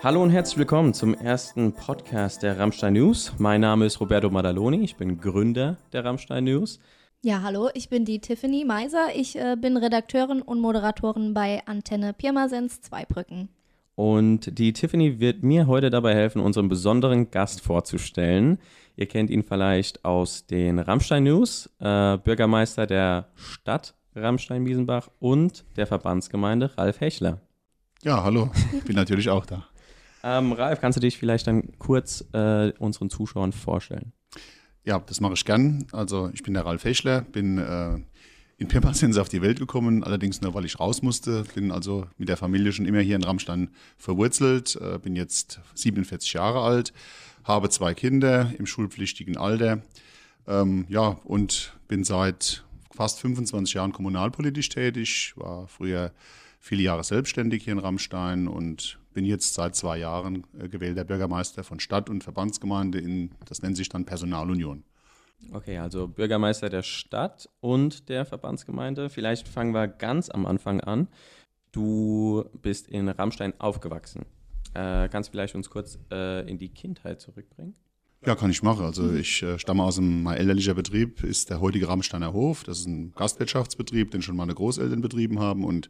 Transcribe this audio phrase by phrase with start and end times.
[0.00, 3.32] Hallo und herzlich willkommen zum ersten Podcast der Rammstein News.
[3.38, 6.78] Mein Name ist Roberto Madaloni, ich bin Gründer der Rammstein News.
[7.22, 9.08] Ja, hallo, ich bin die Tiffany Meiser.
[9.16, 13.48] Ich äh, bin Redakteurin und Moderatorin bei Antenne Pirmasens Zweibrücken.
[13.96, 18.60] Und die Tiffany wird mir heute dabei helfen, unseren besonderen Gast vorzustellen.
[18.94, 25.88] Ihr kennt ihn vielleicht aus den Rammstein News, äh, Bürgermeister der Stadt Rammstein-Biesenbach und der
[25.88, 27.40] Verbandsgemeinde Ralf Hechler.
[28.04, 29.66] Ja, hallo, ich bin natürlich auch da.
[30.22, 34.12] Ähm, Ralf, kannst du dich vielleicht dann kurz äh, unseren Zuschauern vorstellen?
[34.84, 35.86] Ja, das mache ich gern.
[35.92, 37.98] Also ich bin der Ralf Hechler, bin äh,
[38.58, 41.44] in Pirmasens auf die Welt gekommen, allerdings nur, weil ich raus musste.
[41.54, 46.32] Bin also mit der Familie schon immer hier in Rammstein verwurzelt, äh, bin jetzt 47
[46.32, 46.92] Jahre alt,
[47.44, 49.82] habe zwei Kinder im schulpflichtigen Alter.
[50.46, 56.12] Ähm, ja, und bin seit fast 25 Jahren kommunalpolitisch tätig, war früher
[56.58, 61.64] viele Jahre selbstständig hier in Rammstein und bin jetzt seit zwei Jahren äh, gewählter Bürgermeister
[61.64, 64.84] von Stadt- und Verbandsgemeinde in, das nennt sich dann Personalunion.
[65.52, 69.10] Okay, also Bürgermeister der Stadt und der Verbandsgemeinde.
[69.10, 71.08] Vielleicht fangen wir ganz am Anfang an.
[71.72, 74.24] Du bist in Rammstein aufgewachsen.
[74.74, 77.74] Äh, kannst du vielleicht uns kurz äh, in die Kindheit zurückbringen?
[78.26, 78.84] Ja, kann ich machen.
[78.84, 82.64] Also ich äh, stamme aus einem, mein elterlicher Betrieb ist der heutige Rammsteiner Hof.
[82.64, 85.64] Das ist ein Gastwirtschaftsbetrieb, den schon meine Großeltern betrieben haben.
[85.64, 85.88] Und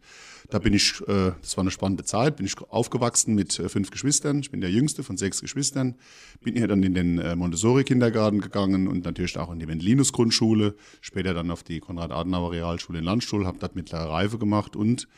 [0.51, 3.91] da bin ich, äh, das war eine spannende Zeit, bin ich aufgewachsen mit äh, fünf
[3.91, 4.41] Geschwistern.
[4.41, 5.97] Ich bin der jüngste von sechs Geschwistern.
[6.43, 10.75] Bin hier dann in den äh, Montessori-Kindergarten gegangen und natürlich auch in die Wendelinus-Grundschule.
[11.01, 15.09] Später dann auf die Konrad-Adenauer-Realschule in Landstuhl, habe dort mittlere Reife gemacht und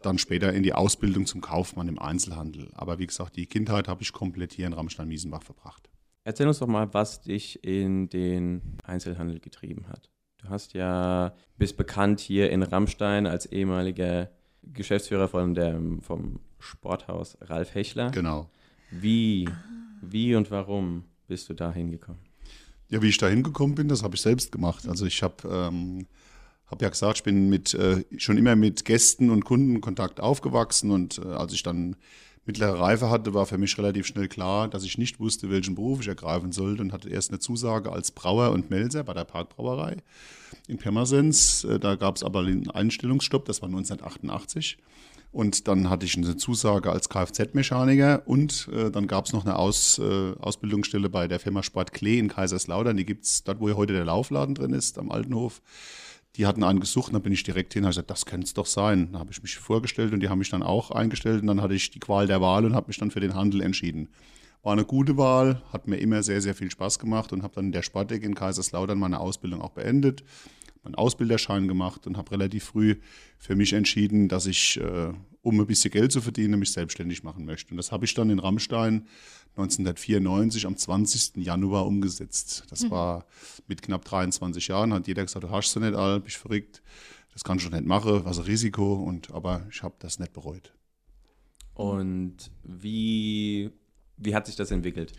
[0.00, 2.70] dann später in die Ausbildung zum Kaufmann im Einzelhandel.
[2.74, 5.91] Aber wie gesagt, die Kindheit habe ich komplett hier in Rammstein-Miesenbach verbracht.
[6.24, 10.10] Erzähl uns doch mal, was dich in den Einzelhandel getrieben hat.
[10.38, 14.30] Du hast ja, bist bekannt hier in Rammstein als ehemaliger
[14.62, 18.10] Geschäftsführer von der, vom Sporthaus Ralf Hechler.
[18.10, 18.48] Genau.
[18.90, 19.48] Wie,
[20.00, 22.20] wie und warum bist du da hingekommen?
[22.88, 24.86] Ja, wie ich da hingekommen bin, das habe ich selbst gemacht.
[24.86, 26.06] Also ich habe ähm,
[26.66, 31.18] hab ja gesagt, ich bin mit, äh, schon immer mit Gästen und Kundenkontakt aufgewachsen und
[31.18, 31.96] äh, als ich dann
[32.44, 36.00] mittlere Reife hatte, war für mich relativ schnell klar, dass ich nicht wusste, welchen Beruf
[36.00, 39.96] ich ergreifen sollte und hatte erst eine Zusage als Brauer und Melzer bei der Parkbrauerei
[40.66, 41.64] in Pirmasens.
[41.64, 44.78] Äh, da gab es aber einen Einstellungsstopp, das war 1988.
[45.30, 49.56] Und dann hatte ich eine Zusage als Kfz-Mechaniker und äh, dann gab es noch eine
[49.56, 52.98] Aus, äh, Ausbildungsstelle bei der Firma Sport Klee in Kaiserslautern.
[52.98, 55.62] Die gibt es dort, wo heute der Laufladen drin ist, am Altenhof
[56.36, 58.46] die hatten einen gesucht und dann bin ich direkt hin und habe gesagt, das könnte
[58.46, 59.12] es doch sein.
[59.12, 61.74] Dann habe ich mich vorgestellt und die haben mich dann auch eingestellt und dann hatte
[61.74, 64.08] ich die Qual der Wahl und habe mich dann für den Handel entschieden.
[64.62, 67.66] War eine gute Wahl, hat mir immer sehr, sehr viel Spaß gemacht und habe dann
[67.66, 70.22] in der Spartek in Kaiserslautern meine Ausbildung auch beendet,
[70.84, 72.96] meinen Ausbilderschein gemacht und habe relativ früh
[73.38, 75.12] für mich entschieden, dass ich, äh,
[75.42, 77.72] um ein bisschen Geld zu verdienen, mich selbstständig machen möchte.
[77.72, 79.06] Und das habe ich dann in Rammstein
[79.56, 81.36] 1994 am 20.
[81.36, 82.64] Januar umgesetzt.
[82.70, 82.90] Das mhm.
[82.90, 83.26] war
[83.66, 86.82] mit knapp 23 Jahren, hat jeder gesagt, du hast du nicht all, bist verrückt,
[87.32, 90.72] das kannst du nicht machen, was ein Risiko, und, aber ich habe das nicht bereut.
[91.74, 93.70] Und wie,
[94.16, 95.12] wie hat sich das entwickelt?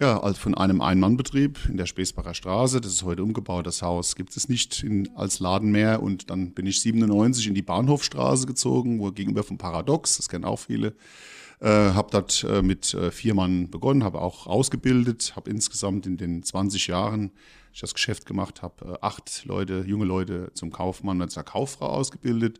[0.00, 4.16] Ja, also von einem Ein-Mann-Betrieb in der Späßbacher Straße, das ist heute umgebaut, das Haus
[4.16, 6.02] gibt es nicht in, als Laden mehr.
[6.02, 10.44] Und dann bin ich 97 in die Bahnhofstraße gezogen, wo gegenüber vom Paradox, das kennen
[10.44, 10.94] auch viele,
[11.60, 16.16] äh, habe dort äh, mit äh, vier Mann begonnen, habe auch ausgebildet, habe insgesamt in
[16.16, 17.30] den 20 Jahren,
[17.72, 21.86] ich das Geschäft gemacht habe, äh, acht Leute, junge Leute zum Kaufmann und zur Kauffrau
[21.86, 22.58] ausgebildet.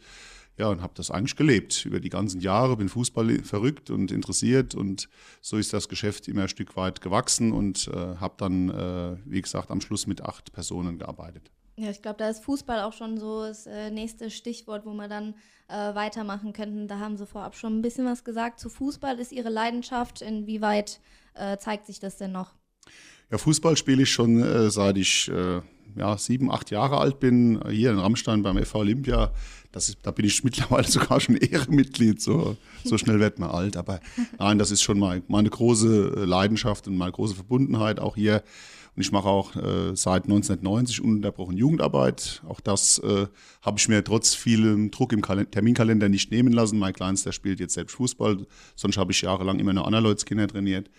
[0.56, 4.76] Ja, und habe das eigentlich gelebt über die ganzen Jahre, bin Fußball verrückt und interessiert
[4.76, 5.08] und
[5.40, 9.42] so ist das Geschäft immer ein Stück weit gewachsen und äh, habe dann, äh, wie
[9.42, 11.50] gesagt, am Schluss mit acht Personen gearbeitet.
[11.76, 15.08] Ja, ich glaube, da ist Fußball auch schon so das äh, nächste Stichwort, wo wir
[15.08, 15.34] dann
[15.66, 16.86] äh, weitermachen könnten.
[16.86, 18.60] Da haben Sie vorab schon ein bisschen was gesagt.
[18.60, 20.22] Zu Fußball ist Ihre Leidenschaft.
[20.22, 21.00] Inwieweit
[21.34, 22.54] äh, zeigt sich das denn noch?
[23.30, 25.62] Ja, Fußball spiele ich schon äh, seit ich äh,
[25.96, 27.60] ja, sieben, acht Jahre alt bin.
[27.68, 29.32] Hier in Rammstein beim FV Olympia.
[29.74, 32.20] Das ist, da bin ich mittlerweile sogar schon Ehrenmitglied.
[32.20, 33.76] So, so schnell wird man alt.
[33.76, 34.00] Aber
[34.38, 38.42] nein, das ist schon mal meine große äh, Leidenschaft und meine große Verbundenheit auch hier
[38.96, 42.42] und ich mache auch äh, seit 1990 ununterbrochen Jugendarbeit.
[42.48, 43.26] Auch das äh,
[43.62, 46.78] habe ich mir trotz vielem Druck im Kal Terminkalender nicht nehmen lassen.
[46.78, 50.90] Mein Kleinster spielt jetzt selbst Fußball, sonst habe ich jahrelang immer nur Kinder trainiert.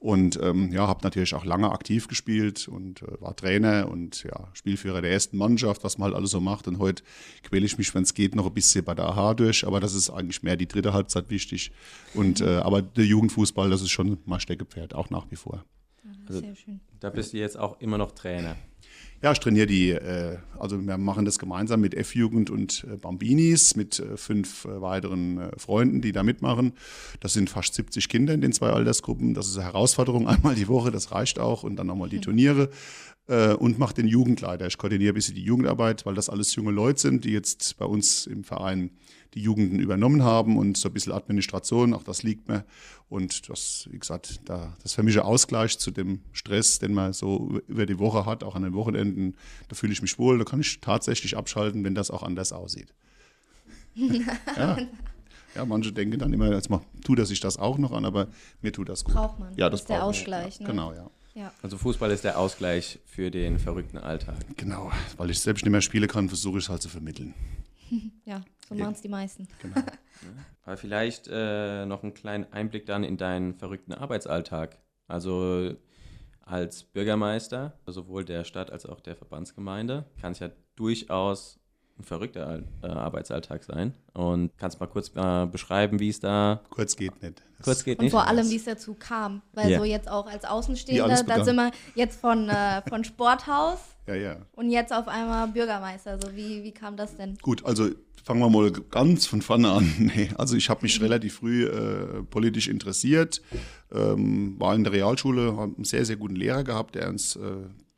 [0.00, 4.48] Und ähm, ja, habe natürlich auch lange aktiv gespielt und äh, war Trainer und ja,
[4.54, 6.66] Spielführer der ersten Mannschaft, was man halt alles so macht.
[6.68, 7.02] Und heute
[7.42, 9.66] quäle ich mich, wenn es geht, noch ein bisschen bei der AHA durch.
[9.66, 11.70] Aber das ist eigentlich mehr die dritte Halbzeit wichtig.
[12.14, 15.66] Und äh, aber der Jugendfußball, das ist schon mal Steckepferd, auch nach wie vor.
[16.26, 16.80] Also, Sehr schön.
[16.98, 18.56] Da bist du jetzt auch immer noch Trainer.
[19.22, 23.76] Ja, ich trainiere die, äh, also wir machen das gemeinsam mit F-Jugend und äh, Bambinis,
[23.76, 26.72] mit äh, fünf weiteren Freunden, die da mitmachen.
[27.20, 29.34] Das sind fast 70 Kinder in den zwei Altersgruppen.
[29.34, 31.64] Das ist eine Herausforderung, einmal die Woche, das reicht auch.
[31.64, 32.70] Und dann nochmal die Turniere
[33.30, 34.66] äh, und mache den Jugendleiter.
[34.66, 37.84] Ich koordiniere ein bisschen die Jugendarbeit, weil das alles junge Leute sind, die jetzt bei
[37.84, 38.90] uns im Verein
[39.34, 42.64] die Jugenden übernommen haben und so ein bisschen Administration, auch das liegt mir.
[43.08, 47.12] Und das, wie gesagt, da, das für mich ein Ausgleich zu dem Stress, den man
[47.12, 49.36] so über die Woche hat, auch an den Wochenenden.
[49.68, 52.92] Da fühle ich mich wohl, da kann ich tatsächlich abschalten, wenn das auch anders aussieht.
[53.94, 54.76] ja.
[55.54, 58.26] ja, manche denken dann immer, jetzt mal, tut er sich das auch noch an, aber
[58.60, 59.14] mir tut das gut.
[59.14, 59.54] Braucht man.
[59.56, 60.04] Ja, das ist der.
[60.04, 60.58] Ausgleich.
[60.58, 60.70] Ja, Ne?
[60.72, 61.10] Genau, ja.
[61.34, 61.52] Ja.
[61.62, 64.36] Also Fußball ist der Ausgleich für den verrückten Alltag.
[64.56, 67.34] Genau, weil ich selbst nicht mehr spielen kann, versuche ich es halt zu vermitteln.
[68.24, 69.48] ja, so machen es die meisten.
[69.62, 69.82] Genau.
[70.64, 74.78] Aber vielleicht äh, noch einen kleinen Einblick dann in deinen verrückten Arbeitsalltag.
[75.06, 75.74] Also
[76.40, 81.59] als Bürgermeister, sowohl der Stadt als auch der Verbandsgemeinde, kann es ja durchaus
[82.00, 83.94] ein verrückter äh, Arbeitsalltag sein.
[84.14, 87.42] Und kannst mal kurz äh, beschreiben, wie es da Kurz geht nicht.
[87.58, 88.12] Das- kurz geht Und nicht.
[88.12, 89.42] vor allem, wie es dazu kam.
[89.52, 89.78] Weil Ja.
[89.78, 94.36] so jetzt auch als Außenstehender, da sind wir jetzt von, äh, von Sporthaus Ja, ja.
[94.56, 96.18] und jetzt auf einmal Bürgermeister.
[96.20, 97.36] So, wie, wie kam das denn?
[97.42, 97.88] Gut, also
[98.24, 99.92] fangen wir mal ganz von vorne an.
[99.98, 103.40] Nee, also ich habe mich relativ früh äh, politisch interessiert,
[103.92, 107.40] ähm, war in der Realschule, habe einen sehr, sehr guten Lehrer gehabt, der uns äh,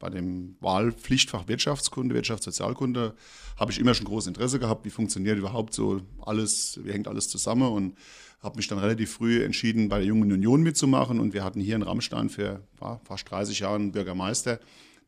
[0.03, 3.15] bei dem Wahlpflichtfach Wirtschaftskunde, Wirtschaftssozialkunde,
[3.57, 7.29] habe ich immer schon großes Interesse gehabt, wie funktioniert überhaupt so alles, wie hängt alles
[7.29, 7.97] zusammen und
[8.43, 11.77] habe mich dann relativ früh entschieden, bei der Jungen Union mitzumachen und wir hatten hier
[11.77, 12.67] in Rammstein für
[13.05, 14.59] fast 30 Jahre einen Bürgermeister,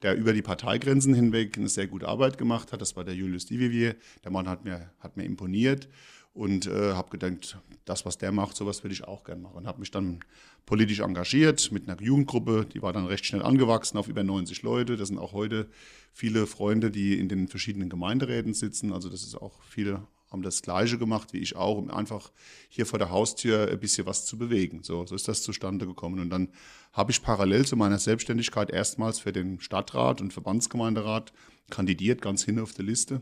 [0.02, 2.80] der über die Parteigrenzen hinweg eine sehr gute Arbeit gemacht hat.
[2.80, 3.96] Das war der Julius Divivier.
[4.22, 5.88] Der Mann hat mir, hat mir imponiert
[6.34, 9.56] und äh, habe gedacht, das, was der macht, sowas würde ich auch gerne machen.
[9.56, 10.20] Und habe mich dann
[10.66, 14.96] politisch engagiert mit einer Jugendgruppe, die war dann recht schnell angewachsen auf über 90 Leute.
[14.96, 15.68] Das sind auch heute
[16.12, 18.92] viele Freunde, die in den verschiedenen Gemeinderäten sitzen.
[18.92, 22.32] Also das ist auch viele haben das Gleiche gemacht wie ich auch, um einfach
[22.68, 24.82] hier vor der Haustür ein bisschen was zu bewegen.
[24.82, 26.18] So, so ist das zustande gekommen.
[26.18, 26.48] Und dann
[26.92, 31.32] habe ich parallel zu meiner Selbstständigkeit erstmals für den Stadtrat und Verbandsgemeinderat
[31.70, 33.20] kandidiert, ganz hin auf der Liste.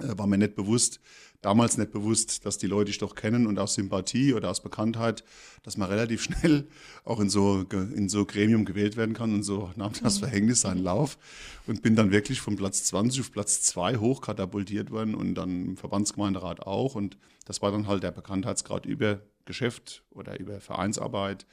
[0.00, 1.00] Äh, War mir nicht bewusst,
[1.42, 5.24] damals nicht bewusst, dass die Leute dich doch kennen und aus Sympathie oder aus Bekanntheit,
[5.62, 6.66] dass man relativ schnell
[7.04, 10.82] auch in so, in so Gremium gewählt werden kann und so nahm das Verhängnis seinen
[10.82, 11.18] Lauf
[11.66, 15.76] und bin dann wirklich von Platz 20 auf Platz 2 hochkatapultiert worden und dann im
[15.76, 16.94] Verbandsgemeinderat auch.
[16.94, 17.16] Und
[17.46, 21.46] das war dann halt der Bekanntheitsgrad über Geschäft oder über Vereinsarbeit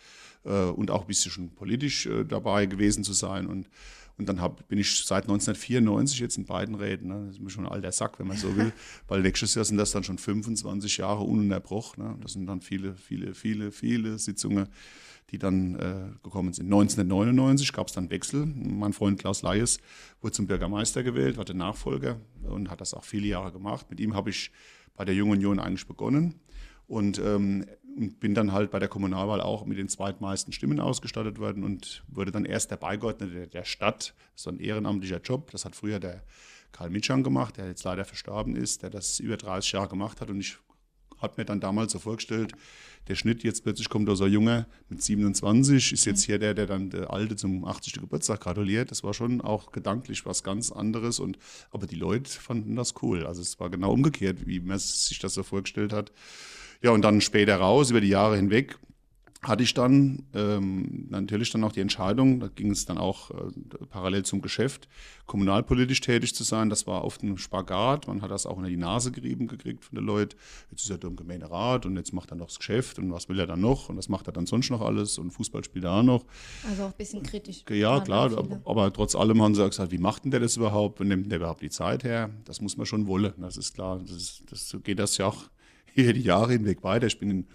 [0.44, 3.48] äh, und auch ein bisschen schon politisch äh, dabei gewesen zu sein.
[3.48, 3.68] Und
[4.18, 7.08] und dann hab, bin ich seit 1994 jetzt in beiden Räten.
[7.08, 7.26] Ne?
[7.28, 8.74] Das ist mir schon ein alter Sack, wenn man so will.
[9.08, 12.04] Weil nächstes Jahr sind das dann schon 25 Jahre ununterbrochen.
[12.04, 12.18] Ne?
[12.22, 14.70] Das sind dann viele, viele, viele, viele Sitzungen,
[15.30, 16.66] die dann äh, gekommen sind.
[16.66, 18.46] 1999 gab es dann Wechsel.
[18.46, 19.78] Mein Freund Klaus Leyes
[20.22, 23.88] wurde zum Bürgermeister gewählt, war der Nachfolger und hat das auch viele Jahre gemacht.
[23.90, 24.52] Mit ihm habe ich
[24.96, 26.40] bei der Jungen Union eigentlich begonnen.
[26.88, 27.66] Und ähm,
[27.98, 32.04] und bin dann halt bei der Kommunalwahl auch mit den zweitmeisten Stimmen ausgestattet worden und
[32.08, 34.14] wurde dann erst der Beigeordnete der, Stadt.
[34.36, 35.52] Ist ein ehrenamtlicher Job.
[35.52, 36.24] Das hat früher der
[36.72, 40.30] Karl Mitschan gemacht, der jetzt leider verstorben ist, der das über 30 Jahre gemacht hat.
[40.30, 40.58] Und ich
[41.18, 42.54] habe mir dann damals so vorgestellt,
[43.08, 46.54] der Schnitt, jetzt plötzlich kommt da so ein Junge mit 27, ist jetzt hier der,
[46.54, 47.94] der dann der Alte zum 80.
[47.94, 48.92] Geburtstag gratuliert.
[48.92, 51.20] Das war schon auch gedanklich was ganz anderes.
[51.20, 51.40] Und,
[51.72, 53.26] aber die Leute fanden das cool.
[53.26, 56.12] Also es war genau umgekehrt, wie man sich das so vorgestellt hat.
[56.82, 58.78] Ja, und dann später raus, über die Jahre hinweg,
[59.44, 63.36] hatte ich dann ähm, natürlich dann auch die Entscheidung, da ging es dann auch äh,
[63.90, 64.88] parallel zum Geschäft,
[65.26, 66.70] kommunalpolitisch tätig zu sein.
[66.70, 68.08] Das war oft ein Spagat.
[68.08, 70.36] Man hat das auch in die Nase gerieben gekriegt von den Leuten.
[70.72, 73.40] Jetzt ist er im Gemeinderat und jetzt macht er noch das Geschäft und was will
[73.40, 75.92] er dann noch und was macht er dann sonst noch alles und Fußball spielt er
[75.92, 76.26] auch noch.
[76.68, 77.64] Also auch ein bisschen kritisch.
[77.70, 80.58] Ja, klar, aber, aber trotz allem haben sie auch gesagt, wie macht denn der das
[80.58, 81.00] überhaupt?
[81.00, 82.32] Wo nimmt der überhaupt die Zeit her?
[82.46, 83.34] Das muss man schon wollen.
[83.38, 84.00] Das ist klar.
[84.00, 85.44] Das, ist, das so geht das ja auch
[86.04, 87.08] hier die Jahre hinweg weiter.
[87.08, 87.48] Ich bin in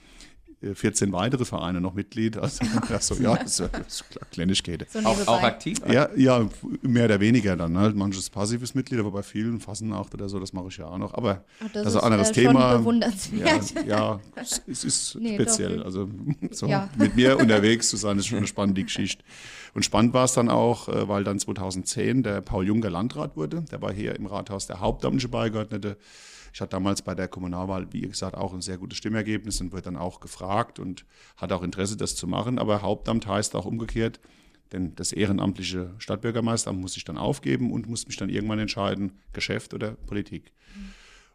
[0.70, 2.36] äh, 14 weitere Vereine noch Mitglied.
[2.36, 4.86] Also, also ja, das ist, das ist klar, Kleinigkeiten.
[4.88, 5.78] So Auch, auch aktiv?
[5.90, 6.48] Ja, ja,
[6.82, 7.76] mehr oder weniger dann.
[7.76, 7.96] Halt.
[7.96, 11.14] Manches passives Mitglied, aber bei vielen Fassenacht oder so, das mache ich ja auch noch.
[11.14, 12.72] Aber Ach, das ist ein anderes äh, Thema.
[12.72, 13.74] Schon bewundernswert.
[13.74, 15.78] ja, ja, es, es ist Nee, speziell.
[15.78, 15.84] doch.
[15.86, 16.08] Also
[16.52, 16.88] so Ja.
[16.96, 19.24] mit mir unterwegs zu sein, ist schon eine spannende Geschichte.
[19.74, 23.64] Und spannend war es dann auch, äh, weil dann 2010 der Paul Juncker Landrat wurde.
[23.72, 25.96] Der war hier im Rathaus der hauptamtliche Beigeordnete.
[26.52, 29.82] Ich hatte damals bei der Kommunalwahl, wie gesagt, auch ein sehr gutes Stimmergebnis und wurde
[29.82, 31.04] dann auch gefragt und
[31.36, 32.58] hatte auch Interesse, das zu machen.
[32.58, 34.20] Aber Hauptamt heißt auch umgekehrt,
[34.72, 39.72] denn das ehrenamtliche Stadtbürgermeisteramt muss ich dann aufgeben und muss mich dann irgendwann entscheiden, Geschäft
[39.74, 40.52] oder Politik.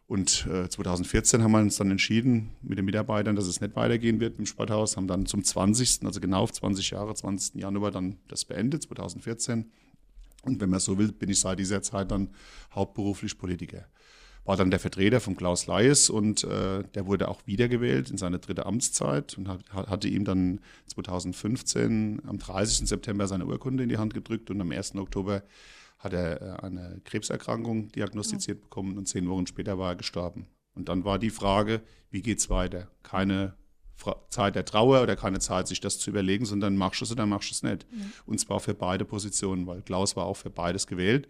[0.06, 4.20] Und äh, 2014 haben wir uns dann entschieden mit den Mitarbeitern, dass es nicht weitergehen
[4.20, 7.56] wird im Sporthaus, haben dann zum 20., also genau auf 20 Jahre, 20.
[7.56, 9.70] Januar dann das beendet, 2014.
[10.44, 12.30] Und wenn man so will, bin ich seit dieser Zeit dann
[12.74, 13.84] hauptberuflich Politiker.
[14.48, 18.38] War dann der Vertreter von Klaus Leis und äh, der wurde auch wiedergewählt in seine
[18.38, 22.88] dritte Amtszeit und hat, hatte ihm dann 2015 am 30.
[22.88, 24.94] September seine Urkunde in die Hand gedrückt und am 1.
[24.94, 25.42] Oktober
[25.98, 30.46] hat er äh, eine Krebserkrankung diagnostiziert bekommen und zehn Wochen später war er gestorben.
[30.74, 32.88] Und dann war die Frage, wie geht es weiter?
[33.02, 33.52] Keine
[34.30, 37.26] Zeit der Trauer oder keine Zeit, sich das zu überlegen, sondern machst du es oder
[37.26, 37.86] machst du es nicht.
[37.90, 37.98] Ja.
[38.24, 41.28] Und zwar für beide Positionen, weil Klaus war auch für beides gewählt.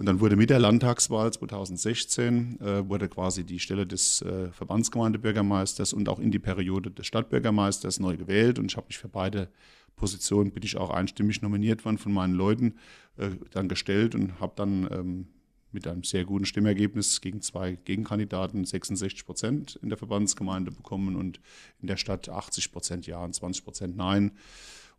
[0.00, 5.92] Und dann wurde mit der Landtagswahl 2016 äh, wurde quasi die Stelle des äh, Verbandsgemeindebürgermeisters
[5.92, 8.58] und auch in die Periode des Stadtbürgermeisters neu gewählt.
[8.58, 9.50] Und ich habe mich für beide
[9.96, 12.76] Positionen, bin ich auch einstimmig nominiert worden von meinen Leuten,
[13.18, 15.26] äh, dann gestellt und habe dann ähm,
[15.70, 21.40] mit einem sehr guten Stimmergebnis gegen zwei Gegenkandidaten 66 Prozent in der Verbandsgemeinde bekommen und
[21.82, 24.32] in der Stadt 80 Prozent Ja und 20 Prozent Nein.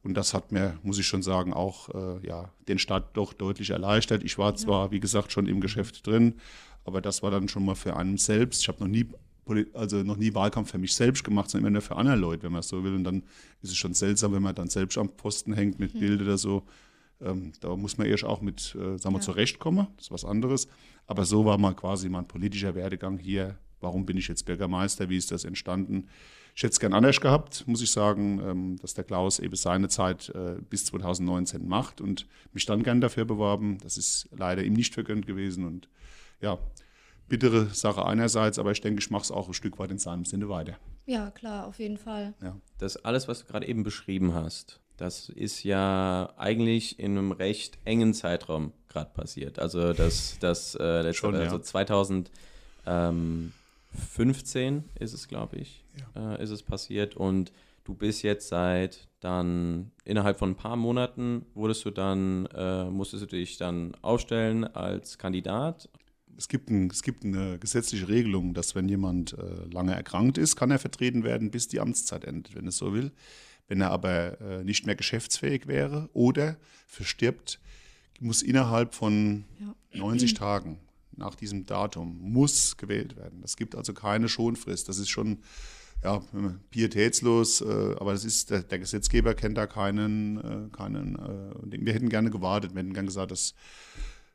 [0.04, 3.70] Und das hat mir, muss ich schon sagen, auch äh, ja, den Start doch deutlich
[3.70, 4.24] erleichtert.
[4.24, 6.36] Ich war zwar, wie gesagt, schon im Geschäft drin,
[6.86, 8.62] aber das war dann schon mal für einen selbst.
[8.62, 9.06] Ich habe noch nie,
[9.74, 12.52] also noch nie Wahlkampf für mich selbst gemacht, sondern immer nur für andere Leute, wenn
[12.52, 12.96] man es so will.
[12.96, 13.24] Und dann
[13.62, 16.00] ist es schon seltsam, wenn man dann selbst am Posten hängt mit mhm.
[16.00, 16.64] Bild oder so.
[17.22, 19.26] Ähm, da muss man erst auch mit, äh, sagen wir, ja.
[19.26, 19.86] zurechtkommen.
[19.98, 20.68] Das ist was anderes.
[21.06, 23.58] Aber so war mal quasi mein politischer Werdegang hier.
[23.80, 25.10] Warum bin ich jetzt Bürgermeister?
[25.10, 26.08] Wie ist das entstanden?
[26.56, 29.88] Ich hätte es gern anders gehabt, muss ich sagen, ähm, dass der Klaus eben seine
[29.90, 33.78] Zeit äh, bis 2019 macht und mich dann gern dafür beworben.
[33.82, 35.88] Das ist leider ihm nicht vergönnt gewesen und
[36.42, 36.58] ja,
[37.30, 40.26] bittere Sache einerseits, aber ich denke, ich mache es auch ein Stück weit in seinem
[40.26, 40.78] Sinne weiter.
[41.06, 42.34] Ja, klar, auf jeden Fall.
[42.42, 42.58] Ja.
[42.78, 47.80] Das alles, was du gerade eben beschrieben hast, das ist ja eigentlich in einem recht
[47.86, 49.58] engen Zeitraum gerade passiert.
[49.60, 51.58] Also das, das äh, letzte, Schon, also
[52.86, 53.22] ja.
[53.92, 55.84] 2015 ist es, glaube ich,
[56.16, 56.36] ja.
[56.36, 57.16] äh, ist es passiert.
[57.16, 57.52] Und
[57.84, 63.24] du bist jetzt seit dann innerhalb von ein paar Monaten wurdest du dann, äh, musstest
[63.24, 65.90] du dich dann aufstellen als Kandidat.
[66.38, 70.56] Es gibt, ein, es gibt eine gesetzliche Regelung, dass wenn jemand äh, lange erkrankt ist,
[70.56, 73.12] kann er vertreten werden, bis die Amtszeit endet, wenn es so will.
[73.68, 76.58] Wenn er aber äh, nicht mehr geschäftsfähig wäre oder
[76.88, 77.60] verstirbt,
[78.20, 79.46] muss innerhalb von
[79.94, 80.00] ja.
[80.00, 80.80] 90 Tagen
[81.16, 83.42] nach diesem Datum muss gewählt werden.
[83.44, 84.90] Es gibt also keine Schonfrist.
[84.90, 85.40] Das ist schon
[86.04, 86.22] ja,
[86.72, 92.10] pietätslos, äh, aber das ist, der, Gesetzgeber kennt da keinen, äh, keinen äh, wir hätten
[92.10, 93.54] gerne gewartet, wir hätten gerne gesagt, dass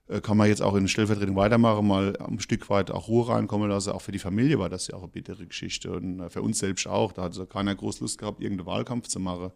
[0.09, 3.69] äh, kann man jetzt auch in Stellvertretung weitermachen, mal ein Stück weit auch Ruhe reinkommen
[3.69, 3.91] lassen.
[3.91, 6.87] Auch für die Familie war das ja auch eine bittere Geschichte und für uns selbst
[6.87, 7.13] auch.
[7.13, 9.51] Da hat also keiner groß Lust gehabt, irgendeinen Wahlkampf zu machen.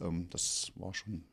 [0.00, 1.24] Ähm, das war schon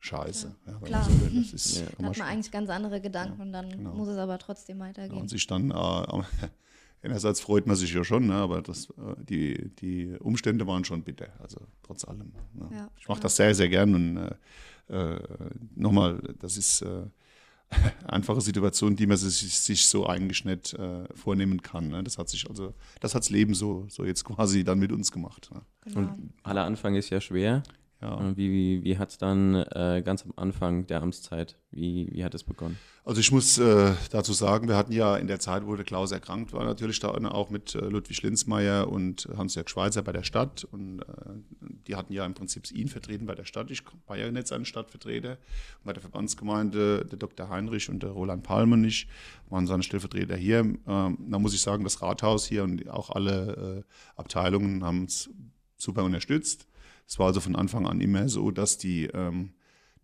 [0.00, 0.54] scheiße.
[0.66, 1.04] Ja, ja, Klar.
[1.04, 1.86] So das ist, ja.
[1.98, 3.94] Da hat man eigentlich ganz andere Gedanken ja, und dann genau.
[3.94, 5.20] muss es aber trotzdem weitergehen.
[5.20, 6.22] und sich dann, äh,
[7.02, 11.02] einerseits freut man sich ja schon, ne, aber das, äh, die, die Umstände waren schon
[11.02, 12.32] bitter, also trotz allem.
[12.54, 12.88] Ne.
[12.98, 14.16] ich mache das sehr, sehr gern und
[14.88, 15.20] äh, äh
[15.74, 16.84] nochmal, das ist
[18.06, 21.88] einfache Situation, die man sich, sich so eigentlich nicht äh, vornehmen kann.
[21.88, 22.02] Ne?
[22.04, 25.10] Das hat sich also, das hat das Leben so, so jetzt quasi dann mit uns
[25.10, 25.50] gemacht.
[25.52, 25.62] Ne?
[25.84, 25.98] Genau.
[25.98, 27.62] Und aller Anfang ist ja schwer.
[28.02, 28.36] Ja.
[28.36, 32.34] Wie, wie, wie hat es dann äh, ganz am Anfang der Amtszeit, wie, wie hat
[32.34, 32.78] es begonnen?
[33.06, 36.12] Also ich muss äh, dazu sagen, wir hatten ja in der Zeit, wo der Klaus
[36.12, 40.64] erkrankt war, natürlich da auch mit äh, Ludwig Linzmeier und Hans-Jörg Schweizer bei der Stadt.
[40.64, 41.04] Und äh,
[41.86, 43.70] die hatten ja im Prinzip ihn vertreten bei der Stadt.
[43.70, 45.30] Ich war ja nicht seine Stadtvertreter.
[45.30, 47.48] Und bei der Verbandsgemeinde der Dr.
[47.48, 49.08] Heinrich und der Roland Palmer nicht
[49.48, 50.58] waren seine Stellvertreter hier.
[50.58, 55.30] Ähm, da muss ich sagen, das Rathaus hier und auch alle äh, Abteilungen haben es
[55.78, 56.66] super unterstützt.
[57.06, 59.50] Es war also von Anfang an immer so, dass die, ähm,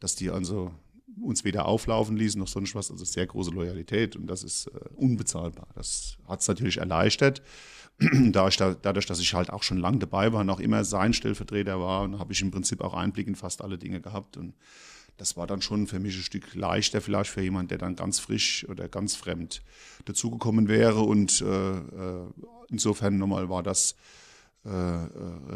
[0.01, 0.73] dass die also
[1.21, 2.91] uns weder auflaufen ließen noch sonst was.
[2.91, 5.69] Also sehr große Loyalität und das ist äh, unbezahlbar.
[5.75, 7.43] Das hat es natürlich erleichtert.
[8.33, 8.57] dadurch,
[9.07, 12.33] dass ich halt auch schon lange dabei war und auch immer sein Stellvertreter war, habe
[12.33, 14.37] ich im Prinzip auch Einblick in fast alle Dinge gehabt.
[14.37, 14.55] Und
[15.19, 18.19] das war dann schon für mich ein Stück leichter, vielleicht für jemanden, der dann ganz
[18.19, 19.63] frisch oder ganz fremd
[20.07, 21.01] dazugekommen wäre.
[21.01, 22.27] Und äh, äh
[22.71, 23.95] insofern nochmal war das
[24.65, 25.09] äh, äh,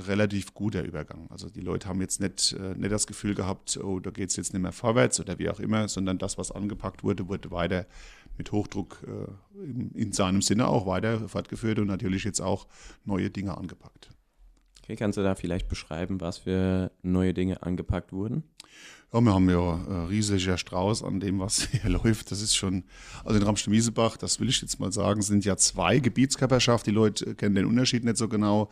[0.08, 1.28] relativ guter Übergang.
[1.30, 4.36] Also die Leute haben jetzt nicht, äh, nicht das Gefühl gehabt, oh, da geht es
[4.36, 7.86] jetzt nicht mehr vorwärts oder wie auch immer, sondern das, was angepackt wurde, wurde weiter
[8.36, 12.66] mit Hochdruck äh, in, in, seinem Sinne auch weiter fortgeführt und natürlich jetzt auch
[13.04, 14.10] neue Dinge angepackt.
[14.86, 18.44] Okay, kannst du da vielleicht beschreiben, was für neue Dinge angepackt wurden?
[19.12, 22.30] Ja, wir haben ja ein äh, riesiger Strauß an dem, was hier läuft.
[22.30, 22.84] Das ist schon,
[23.24, 26.92] also in Ramstein-Miesebach, das will ich jetzt mal sagen, sind ja zwei Gebietskörperschaften.
[26.92, 28.70] Die Leute kennen den Unterschied nicht so genau.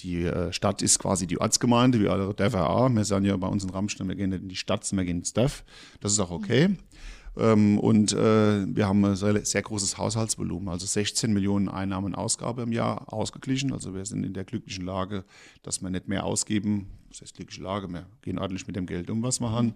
[0.00, 2.88] Die äh, Stadt ist quasi die Ortsgemeinde, wie alle Dörfer auch.
[2.88, 5.18] Wir sagen ja bei uns in Ramstein, wir gehen nicht in die Stadt, wir gehen
[5.18, 5.62] ins Dörf.
[6.00, 6.64] Das ist auch okay.
[6.64, 6.78] Ähm,
[7.78, 12.62] und äh, wir haben ein sehr, sehr großes Haushaltsvolumen, also 16 Millionen Einnahmen und Ausgabe
[12.62, 13.72] im Jahr ausgeglichen.
[13.72, 15.24] Also wir sind in der glücklichen Lage,
[15.62, 16.86] dass wir nicht mehr ausgeben.
[17.10, 19.74] Das heißt glückliche Lage, wir gehen ordentlich mit dem Geld um, was wir haben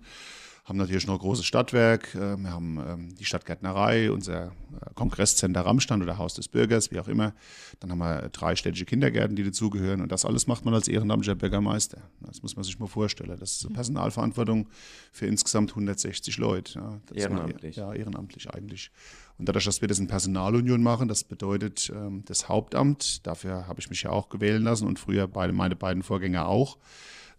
[0.68, 4.50] haben natürlich noch ein großes Stadtwerk, äh, wir haben ähm, die Stadtgärtnerei, unser äh,
[4.94, 7.32] Kongresscenter Rammstand oder Haus des Bürgers, wie auch immer.
[7.80, 11.36] Dann haben wir drei städtische Kindergärten, die dazugehören und das alles macht man als ehrenamtlicher
[11.36, 12.02] Bürgermeister.
[12.20, 13.34] Das muss man sich mal vorstellen.
[13.40, 14.68] Das ist eine Personalverantwortung
[15.10, 16.78] für insgesamt 160 Leute.
[16.78, 17.76] Ja, ehrenamtlich.
[17.76, 18.90] ja, ehrenamtlich eigentlich.
[19.38, 23.80] Und dadurch, dass wir das in Personalunion machen, das bedeutet ähm, das Hauptamt, dafür habe
[23.80, 26.76] ich mich ja auch gewählen lassen und früher beide, meine beiden Vorgänger auch,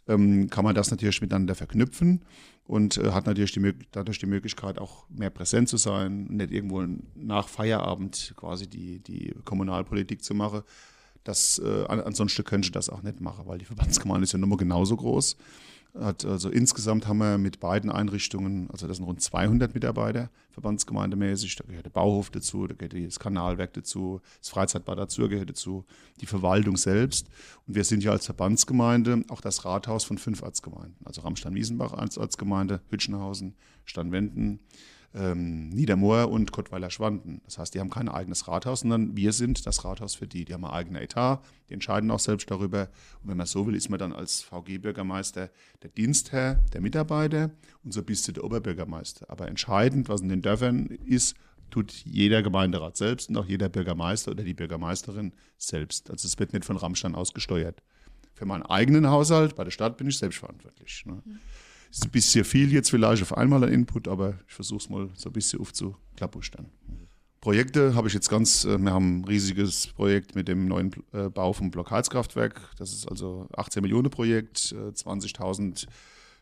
[0.08, 2.24] ähm, kann man das natürlich miteinander verknüpfen
[2.70, 6.86] und äh, hat natürlich die, dadurch die Möglichkeit, auch mehr präsent zu sein, nicht irgendwo
[7.16, 10.62] nach Feierabend quasi die, die Kommunalpolitik zu machen.
[11.24, 14.50] Das, äh, ansonsten könnte ich das auch nicht machen, weil die Verbandsgemeinde ist ja nur
[14.50, 15.36] mal genauso groß.
[15.98, 21.56] Hat also insgesamt haben wir mit beiden Einrichtungen, also das sind rund 200 Mitarbeiter, verbandsgemeindemäßig.
[21.56, 25.86] Da gehört der Bauhof dazu, da gehört das Kanalwerk dazu, das Freizeitbad dazu gehört dazu,
[26.22, 27.28] die Verwaltung selbst.
[27.66, 30.96] Und wir sind ja als Verbandsgemeinde auch das Rathaus von fünf Ortsgemeinden.
[31.06, 33.56] Also Ramstein-Wiesenbach als Ortsgemeinde, Hütchenhausen,
[33.86, 34.60] Stannwenden,
[35.16, 37.42] ähm, Niedermoor und Kottweiler-Schwanden.
[37.46, 40.46] Das heißt, die haben kein eigenes Rathaus, sondern wir sind das Rathaus für die.
[40.46, 42.90] Die haben ein eigenes Etat, die entscheiden auch selbst darüber.
[43.22, 45.50] Und wenn man so will, ist man dann als VG-Bürgermeister
[45.82, 47.52] der Dienstherr der Mitarbeiter
[47.84, 49.30] und so bist du der Oberbürgermeister.
[49.30, 51.36] Aber entscheidend, was in den Dörfern ist,
[51.70, 56.10] tut jeder Gemeinderat selbst und auch jeder Bürgermeister oder die Bürgermeisterin selbst.
[56.10, 57.82] Also es wird nicht von Rammstein aus gesteuert.
[58.34, 61.06] Für meinen eigenen Haushalt, bei der Stadt bin ich selbstverantwortlich.
[61.06, 61.22] Ne?
[61.26, 61.40] Mhm.
[61.92, 65.10] Ist ein bisschen viel jetzt vielleicht auf einmal an Input, aber ich versuche es mal
[65.16, 66.68] so ein bisschen aufzuklappustern.
[67.42, 71.30] Projekte habe ich jetzt ganz, äh, wir haben ein riesiges Projekt mit dem neuen äh,
[71.30, 72.60] Bau vom Blockheizkraftwerk.
[72.78, 75.88] Das ist also 18 Millionen Projekt, 20.000 äh,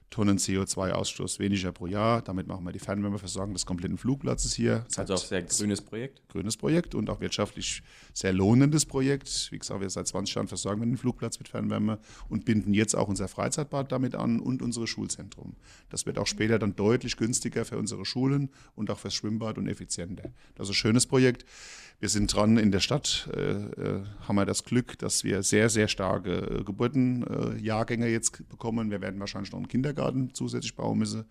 [0.09, 2.21] Tonnen CO2-Ausstoß weniger pro Jahr.
[2.21, 4.85] Damit machen wir die Fernwärmeversorgung des kompletten Flugplatzes hier.
[4.95, 6.21] Also auch sehr grünes Projekt.
[6.29, 7.83] Grünes Projekt und auch wirtschaftlich
[8.13, 9.49] sehr lohnendes Projekt.
[9.51, 11.99] Wie gesagt, wir seit 20 Jahren versorgen wir den Flugplatz mit Fernwärme
[12.29, 15.55] und binden jetzt auch unser Freizeitbad damit an und unsere Schulzentrum.
[15.89, 19.67] Das wird auch später dann deutlich günstiger für unsere Schulen und auch fürs Schwimmbad und
[19.67, 20.31] effizienter.
[20.55, 21.45] Das ist ein schönes Projekt.
[21.99, 25.67] Wir sind dran in der Stadt, äh, äh, haben wir das Glück, dass wir sehr,
[25.67, 28.91] sehr starke äh, Geburtenjahrgänge äh, jetzt bekommen.
[28.91, 29.96] Wir werden wahrscheinlich noch einen Kindergarten
[30.33, 31.25] zusätzlich bauen müssen.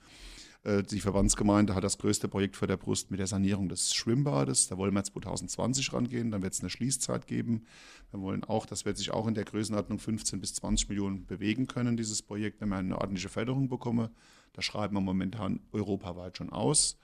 [0.65, 4.69] Äh, die Verbandsgemeinde hat das größte Projekt vor der Brust mit der Sanierung des Schwimmbades.
[4.69, 7.65] Da wollen wir 2020 rangehen, dann wird es eine Schließzeit geben.
[8.11, 11.67] Wir wollen auch, das wird sich auch in der Größenordnung 15 bis 20 Millionen bewegen
[11.67, 14.11] können, dieses Projekt, wenn wir eine ordentliche Förderung bekommen.
[14.53, 16.99] Da schreiben wir momentan europaweit schon aus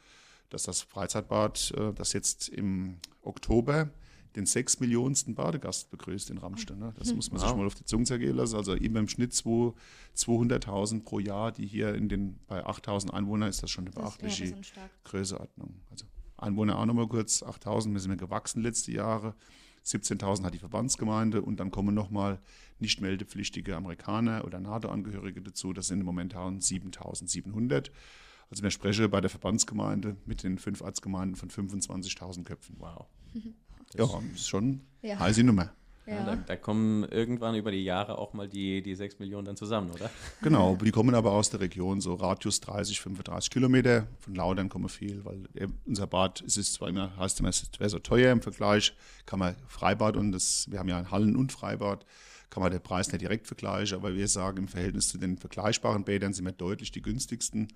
[0.53, 3.91] dass das Freizeitbad, äh, das jetzt im Oktober
[4.37, 6.79] den sechs Millionensten Badegast begrüßt in Ramstein.
[6.79, 6.95] Ne?
[6.99, 7.17] Das hm.
[7.17, 7.49] muss man wow.
[7.49, 8.57] sich mal auf die Zunge zergehen lassen.
[8.57, 13.63] Also immer im Schnitt 200.000 pro Jahr, die hier in den, bei 8.000 Einwohnern ist
[13.63, 14.55] das schon eine beachtliche ja,
[15.05, 15.81] Größeordnung.
[15.91, 19.35] Also Einwohner auch nochmal kurz, 8.000, wir sind gewachsen letzte Jahre.
[19.85, 22.41] 17.000 hat die Verbandsgemeinde und dann kommen nochmal
[22.79, 25.73] nicht meldepflichtige Amerikaner oder NATO-Angehörige dazu.
[25.73, 27.91] Das sind im Moment 7.700.
[28.49, 32.77] Also wir sprechen bei der Verbandsgemeinde mit den fünf Arztgemeinden von 25.000 Köpfen.
[32.79, 33.07] Wow.
[33.97, 35.19] Ja, ist schon ja.
[35.19, 35.73] heiße Nummer.
[36.05, 36.25] Ja.
[36.25, 39.93] Da, da, kommen irgendwann über die Jahre auch mal die, die 6 Millionen dann zusammen,
[39.93, 40.11] oder?
[40.43, 44.09] Genau, die kommen aber aus der Region, so Radius 30, 35 Kilometer.
[44.19, 45.47] Von Laudern kommen viel, weil
[45.87, 48.95] unser Bad es ist zwar immer, heißt immer, es wäre so teuer im Vergleich,
[49.27, 52.05] kann man Freibad und das, wir haben ja ein Hallen- und Freibad
[52.53, 56.05] kann man den Preis nicht direkt vergleichen, aber wir sagen, im Verhältnis zu den vergleichbaren
[56.05, 57.69] Bädern sind wir deutlich die günstigsten.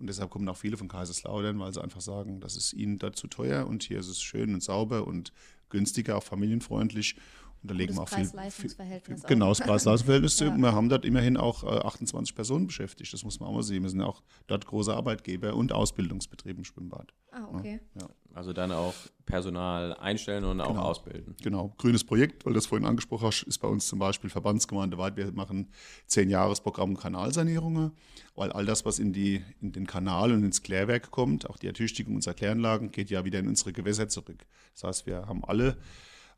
[0.00, 3.12] Und deshalb kommen auch viele von Kaiserslautern, weil sie einfach sagen, das ist ihnen da
[3.12, 5.32] zu teuer und hier ist es schön und sauber und
[5.70, 7.16] günstiger, auch familienfreundlich.
[7.62, 10.38] Und da legen wir auch viel, viel, viel Genau, das Preis-Leistungs-Verhältnis.
[10.40, 10.56] ja.
[10.56, 13.12] Wir haben dort immerhin auch 28 äh, Personen beschäftigt.
[13.12, 13.82] Das muss man auch mal sehen.
[13.82, 17.12] Wir sind auch dort große Arbeitgeber und Ausbildungsbetrieb im Schwimmbad.
[17.32, 17.80] Ah, okay.
[18.00, 18.08] Ja.
[18.34, 20.82] Also dann auch Personal einstellen und auch genau.
[20.82, 21.34] ausbilden.
[21.42, 24.98] Genau, grünes Projekt, weil du das vorhin angesprochen hast, ist bei uns zum Beispiel Verbandsgemeinde
[24.98, 25.16] weit.
[25.16, 25.68] Wir machen
[26.06, 27.92] zehn Jahresprogramm Kanalsanierungen,
[28.34, 31.66] weil all das, was in, die, in den Kanal und ins Klärwerk kommt, auch die
[31.66, 34.46] Ertüchtigung unserer Kläranlagen, geht ja wieder in unsere Gewässer zurück.
[34.74, 35.78] Das heißt, wir haben alle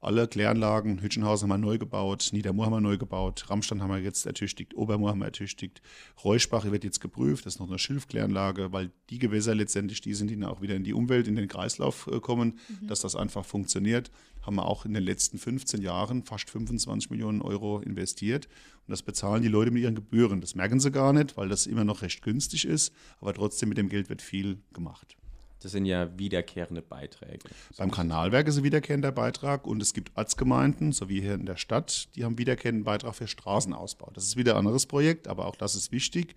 [0.01, 3.99] alle Kläranlagen, Hütchenhausen haben wir neu gebaut, Niedermoor haben wir neu gebaut, Rammstein haben wir
[3.99, 5.83] jetzt ertüchtigt, Obermoor haben wir ertüchtigt,
[6.25, 10.31] Reuschbach wird jetzt geprüft, das ist noch eine Schilfkläranlage, weil die Gewässer letztendlich die sind,
[10.31, 12.87] die auch wieder in die Umwelt, in den Kreislauf äh, kommen, mhm.
[12.87, 14.11] dass das einfach funktioniert.
[14.43, 18.47] Haben wir auch in den letzten 15 Jahren fast 25 Millionen Euro investiert
[18.87, 20.41] und das bezahlen die Leute mit ihren Gebühren.
[20.41, 23.79] Das merken sie gar nicht, weil das immer noch recht günstig ist, aber trotzdem mit
[23.79, 25.17] dem Geld wird viel gemacht.
[25.61, 27.49] Das sind ja wiederkehrende Beiträge.
[27.77, 31.57] Beim Kanalwerk ist ein wiederkehrender Beitrag und es gibt Ortsgemeinden, so wie hier in der
[31.57, 34.11] Stadt, die haben wiederkehrenden Beitrag für Straßenausbau.
[34.15, 36.37] Das ist wieder ein anderes Projekt, aber auch das ist wichtig.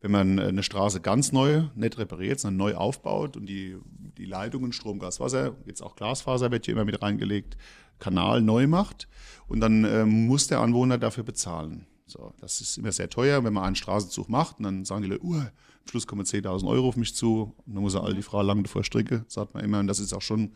[0.00, 3.78] Wenn man eine Straße ganz neu, nicht repariert, sondern neu aufbaut und die,
[4.18, 7.56] die Leitungen, Strom, Gas, Wasser, jetzt auch Glasfaser wird hier immer mit reingelegt,
[7.98, 9.08] Kanal neu macht
[9.48, 11.86] und dann äh, muss der Anwohner dafür bezahlen.
[12.06, 15.08] So, das ist immer sehr teuer, wenn man einen Straßenzug macht und dann sagen die
[15.08, 15.42] Leute, uh,
[15.84, 18.42] am Schluss kommen 10.000 Euro auf mich zu und dann muss er all die Frau
[18.42, 19.80] lang davor stricken, sagt man immer.
[19.80, 20.52] Und das ist auch schon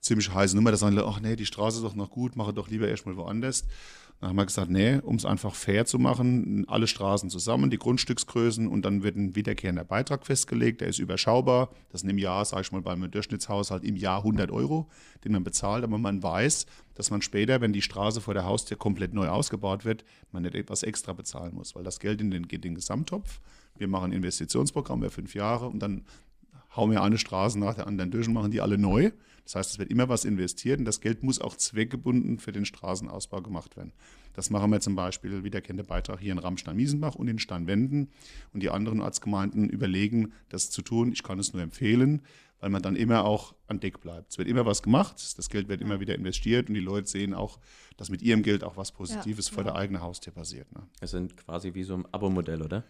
[0.00, 0.70] ziemlich heiße Nummer.
[0.70, 3.16] Da sagen die ach nee, die Straße ist doch noch gut, mache doch lieber erstmal
[3.16, 3.64] woanders.
[4.20, 7.78] Dann haben wir gesagt, nee, um es einfach fair zu machen, alle Straßen zusammen, die
[7.78, 11.70] Grundstücksgrößen und dann wird ein wiederkehrender Beitrag festgelegt, der ist überschaubar.
[11.90, 14.90] Das sind im Jahr, sage ich mal, beim Durchschnittshaushalt im Jahr 100 Euro,
[15.24, 15.84] den man bezahlt.
[15.84, 19.86] Aber man weiß, dass man später, wenn die Straße vor der Haustür komplett neu ausgebaut
[19.86, 22.74] wird, man nicht etwas extra bezahlen muss, weil das Geld in den, geht in den
[22.74, 23.40] Gesamttopf.
[23.80, 26.04] Wir machen ein Investitionsprogramm über fünf Jahre und dann
[26.76, 29.10] hauen wir eine Straße nach der anderen durch und machen die alle neu.
[29.44, 32.64] Das heißt, es wird immer was investiert und das Geld muss auch zweckgebunden für den
[32.64, 33.92] Straßenausbau gemacht werden.
[34.34, 37.40] Das machen wir zum Beispiel, wie der kennt der Beitrag hier in Ramstein-Miesenbach und in
[37.40, 38.10] Steinwenden.
[38.52, 41.10] Und die anderen Ortsgemeinden überlegen, das zu tun.
[41.12, 42.22] Ich kann es nur empfehlen,
[42.60, 44.30] weil man dann immer auch an Deck bleibt.
[44.30, 47.34] Es wird immer was gemacht, das Geld wird immer wieder investiert und die Leute sehen
[47.34, 47.58] auch,
[47.96, 50.70] dass mit ihrem Geld auch was Positives ja, vor der eigenen Haustür passiert.
[50.72, 50.82] Ne?
[51.00, 52.84] Es sind quasi wie so ein Abo-Modell, oder?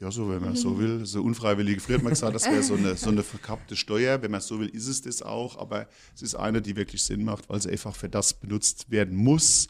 [0.00, 2.74] Ja, so, wenn man so will, so unfreiwillige, früher hat man gesagt, das wäre so
[2.74, 4.20] eine, so eine verkappte Steuer.
[4.22, 5.56] Wenn man so will, ist es das auch.
[5.56, 9.16] Aber es ist eine, die wirklich Sinn macht, weil sie einfach für das benutzt werden
[9.16, 9.68] muss,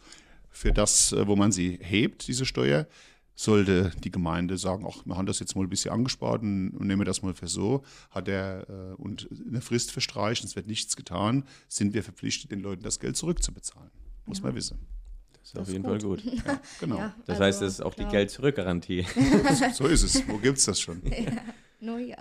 [0.51, 2.87] für das, äh, wo man sie hebt, diese Steuer.
[3.37, 6.87] Sollte die Gemeinde sagen, ach, wir haben das jetzt mal ein bisschen angespart und, und
[6.87, 10.95] nehmen das mal für so, hat er äh, und eine Frist verstreichen, es wird nichts
[10.95, 13.91] getan, sind wir verpflichtet, den Leuten das Geld zurückzubezahlen.
[14.25, 14.45] Muss ja.
[14.45, 14.79] man wissen.
[15.45, 16.03] Das ist das auf jeden gut.
[16.03, 16.25] Fall gut.
[16.47, 16.97] Ja, genau.
[16.97, 18.09] Ja, das also, heißt, das ist auch klar.
[18.09, 19.07] die Geld-Zurück-Garantie.
[19.75, 20.27] so ist es.
[20.27, 21.03] Wo gibt es das schon?
[21.11, 21.33] Ja.
[21.81, 22.17] No, ja.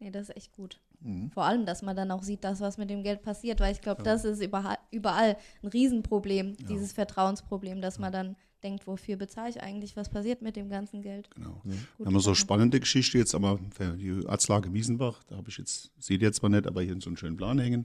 [0.00, 0.80] Nee, das ist echt gut.
[1.00, 1.30] Mhm.
[1.30, 3.82] Vor allem, dass man dann auch sieht, dass was mit dem Geld passiert, weil ich
[3.82, 4.04] glaube, ja.
[4.04, 6.66] das ist überall, überall ein Riesenproblem, ja.
[6.66, 8.00] dieses Vertrauensproblem, dass ja.
[8.00, 11.30] man dann denkt, wofür bezahle ich eigentlich, was passiert mit dem ganzen Geld.
[11.32, 11.60] Genau.
[11.64, 11.86] Mhm.
[11.98, 15.58] Wir haben so eine spannende Geschichte jetzt, aber für die Arztlage Wiesenbach, da habe ich
[15.58, 17.84] jetzt, seht ihr zwar nicht, aber hier so einen schönen Plan hängen.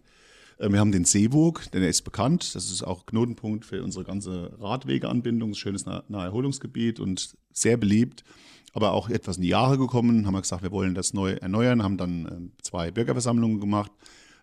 [0.60, 2.54] Äh, wir haben den Seewog, denn er ist bekannt.
[2.56, 5.56] Das ist auch Knotenpunkt für unsere ganze Radwegeanbindung.
[5.56, 8.24] Schönes Naherholungsgebiet und sehr beliebt.
[8.74, 11.82] Aber auch etwas in die Jahre gekommen, haben wir gesagt, wir wollen das neu erneuern,
[11.82, 13.92] haben dann äh, zwei Bürgerversammlungen gemacht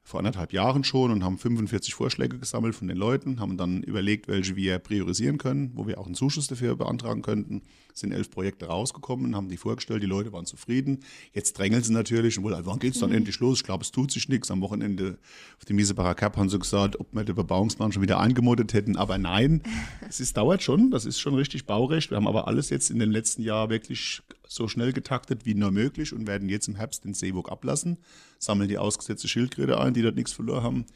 [0.06, 4.28] vor anderthalb Jahren schon und haben 45 Vorschläge gesammelt von den Leuten, haben dann überlegt,
[4.28, 7.62] welche wir priorisieren können, wo wir auch einen Zuschuss dafür beantragen könnten.
[7.92, 11.00] Es sind elf Projekte rausgekommen, haben die vorgestellt, die Leute waren zufrieden.
[11.32, 13.16] Jetzt drängeln sie natürlich und wollen, wann geht es dann mhm.
[13.16, 13.58] endlich los?
[13.58, 14.48] Ich glaube, es tut sich nichts.
[14.52, 15.18] Am Wochenende
[15.58, 18.96] auf dem Miesebacher Cup haben sie gesagt, ob wir den Bebauungsplan schon wieder eingemoddet hätten.
[18.96, 19.60] Aber nein,
[20.08, 22.10] es ist, dauert schon, das ist schon richtig Baurecht.
[22.10, 25.72] Wir haben aber alles jetzt in den letzten Jahren wirklich so schnell getaktet wie nur
[25.72, 27.98] möglich und werden jetzt im Herbst den Seewog ablassen,
[28.38, 30.86] sammeln die ausgesetzte Schildkröte ein, die dort nichts verloren haben,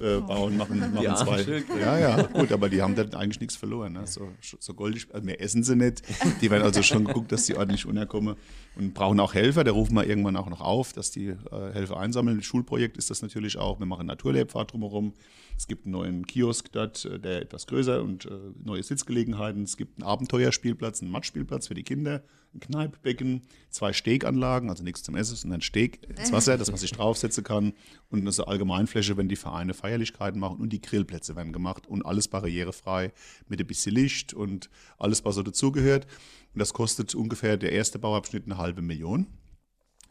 [0.00, 1.42] äh, bauen, machen, machen ja, zwei.
[1.80, 3.94] Ja, ja, gut, aber die haben dort eigentlich nichts verloren.
[3.94, 4.06] Ne?
[4.06, 6.02] So, so goldig, also mehr essen sie nicht.
[6.40, 8.36] Die werden also schon geguckt, dass die ordentlich unterkommen
[8.76, 9.64] und brauchen auch Helfer.
[9.64, 11.36] Da rufen wir irgendwann auch noch auf, dass die äh,
[11.72, 12.42] Helfer einsammeln.
[12.42, 13.78] Schulprojekt ist das natürlich auch.
[13.78, 15.12] Wir machen Naturlehrpfad drumherum.
[15.58, 18.30] Es gibt einen neuen Kiosk dort, äh, der etwas größer und äh,
[18.64, 19.64] neue Sitzgelegenheiten.
[19.64, 22.22] Es gibt einen Abenteuerspielplatz, einen Matschspielplatz für die Kinder,
[22.54, 26.92] ein Kneippbecken, zwei Steganlagen, also nichts zum Essen, sondern Steg ins Wasser, dass man sich
[26.92, 27.72] draufsetzen kann
[28.08, 32.28] und eine Allgemeinfläche, wenn die Vereine Feierlichkeiten machen und die Grillplätze werden gemacht und alles
[32.28, 33.12] barrierefrei
[33.48, 36.06] mit ein bisschen Licht und alles, was so dazugehört.
[36.54, 39.26] Und das kostet ungefähr der erste Bauabschnitt eine halbe Million.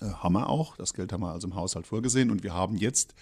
[0.02, 0.76] Äh, haben wir auch.
[0.78, 2.32] Das Geld haben wir also im Haushalt vorgesehen.
[2.32, 3.16] Und wir haben jetzt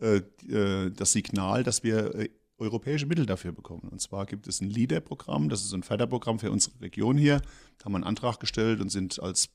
[0.00, 3.88] äh, äh, das Signal, dass wir äh, europäische Mittel dafür bekommen.
[3.90, 7.40] Und zwar gibt es ein LEADER-Programm, das ist ein Förderprogramm für unsere Region hier.
[7.78, 9.50] Da haben wir einen Antrag gestellt und sind als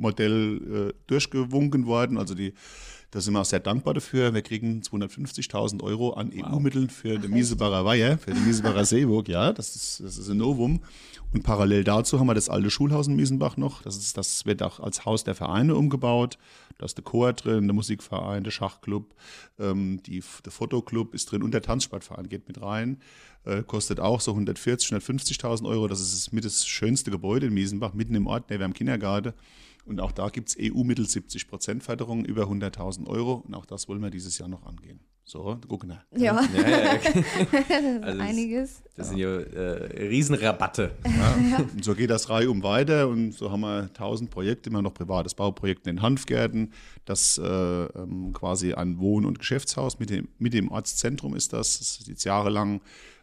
[0.00, 2.18] Prioritätsmodell äh, durchgewunken worden.
[2.18, 2.54] Also die
[3.12, 4.32] da sind wir auch sehr dankbar dafür.
[4.34, 6.52] Wir kriegen 250.000 Euro an wow.
[6.52, 9.28] EU-Mitteln für Ach, den Miesebacher Weiher, für den Miesebacher Seeburg.
[9.28, 10.80] Ja, das ist, das ist ein Novum.
[11.32, 13.82] Und parallel dazu haben wir das alte Schulhaus in Miesenbach noch.
[13.82, 16.38] Das, ist, das wird auch als Haus der Vereine umgebaut.
[16.78, 19.12] Da ist der Chor drin, der Musikverein, der Schachclub,
[19.58, 23.00] ähm, die, der Fotoclub ist drin und der Tanzsportverein geht mit rein.
[23.44, 25.88] Äh, kostet auch so 140.000, 150.000 Euro.
[25.88, 29.32] Das ist mit das schönste Gebäude in Miesenbach, mitten im Ort, neben dem Kindergarten.
[29.84, 33.44] Und auch da gibt es EU-Mittel 70 Prozent Förderung über 100.000 Euro.
[33.46, 35.00] Und auch das wollen wir dieses Jahr noch angehen.
[35.24, 36.04] So, guck mal.
[36.16, 36.42] Ja.
[36.42, 37.24] ja, ja, okay.
[37.52, 38.82] das ist also einiges.
[38.82, 40.90] Das, das sind ja äh, Riesenrabatte.
[41.04, 41.58] Ja.
[41.58, 43.06] Und so geht das reihum weiter.
[43.06, 46.72] Und so haben wir 1000 Projekte, immer noch privates Bauprojekt in Hanfgärten.
[47.04, 51.78] Das äh, ähm, quasi ein Wohn- und Geschäftshaus mit dem, mit dem Ortszentrum ist das.
[51.78, 52.80] Das ist jetzt jahrelang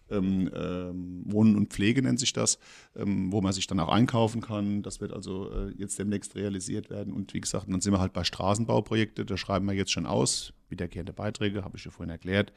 [0.09, 2.59] ähm, ähm, Wohnen und Pflege nennt sich das,
[2.95, 4.83] ähm, wo man sich dann auch einkaufen kann.
[4.83, 7.13] Das wird also äh, jetzt demnächst realisiert werden.
[7.13, 10.53] Und wie gesagt, dann sind wir halt bei Straßenbauprojekte, da schreiben wir jetzt schon aus,
[10.69, 12.53] wiederkehrende Beiträge, habe ich ja vorhin erklärt.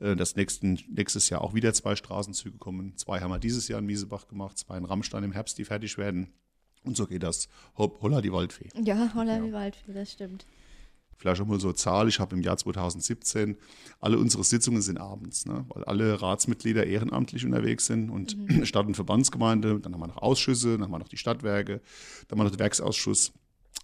[0.00, 2.96] Äh, das nächsten, nächstes Jahr auch wieder zwei Straßenzüge kommen.
[2.96, 5.98] Zwei haben wir dieses Jahr in Miesebach gemacht, zwei in Rammstein im Herbst, die fertig
[5.98, 6.32] werden.
[6.84, 7.48] Und so geht das.
[7.76, 8.68] Holla die Waldfee.
[8.82, 9.42] Ja, holla ja.
[9.44, 10.46] die Waldfee, das stimmt.
[11.18, 13.56] Vielleicht auch mal so Zahl, ich habe im Jahr 2017,
[14.00, 15.64] alle unsere Sitzungen sind abends, ne?
[15.68, 18.64] weil alle Ratsmitglieder ehrenamtlich unterwegs sind und mhm.
[18.66, 21.80] Stadt- und Verbandsgemeinde, dann haben wir noch Ausschüsse, dann haben wir noch die Stadtwerke,
[22.28, 23.32] dann haben wir noch den Werksausschuss.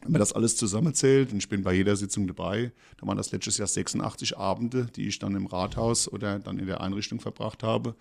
[0.03, 3.33] Wenn man das alles zusammenzählt, und ich bin bei jeder Sitzung dabei, dann waren das
[3.33, 7.63] letztes Jahr 86 Abende, die ich dann im Rathaus oder dann in der Einrichtung verbracht
[7.63, 7.95] habe.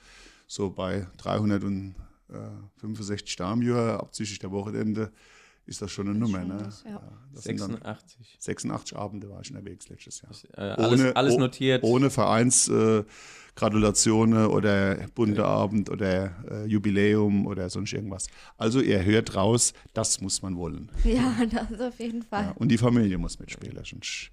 [0.45, 5.13] So bei 365 Tagen im Jahr, abzüglich der Wochenende
[5.65, 6.43] ist das schon eine das Nummer.
[6.43, 6.57] Ne?
[6.57, 7.01] Das, ja.
[7.33, 8.35] das 86.
[8.39, 10.31] 86 Abende war ich unterwegs letztes Jahr.
[10.57, 11.83] Äh, alles, ohne, alles notiert.
[11.83, 18.27] Ohne Vereinsgratulationen äh, oder bunte Abend oder äh, Jubiläum oder sonst irgendwas.
[18.57, 20.91] Also ihr hört raus, das muss man wollen.
[21.03, 21.35] Ja,
[21.69, 22.45] das auf jeden Fall.
[22.45, 24.31] Ja, und die Familie muss mitspielen, sonst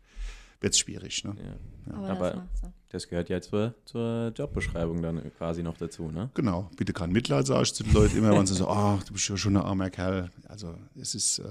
[0.61, 1.25] wird es schwierig.
[1.25, 1.37] Ne?
[1.39, 1.95] Ja.
[1.95, 6.31] Aber, Aber das, das, gehört ja zur, zur Jobbeschreibung dann quasi noch dazu, ne?
[6.35, 6.71] Genau.
[6.77, 9.29] Bitte kein Mitleid, sage ich zu den Leuten immer, wenn sie so, ach, du bist
[9.29, 10.31] ja schon ein armer Kerl.
[10.49, 11.43] Also es ist, äh,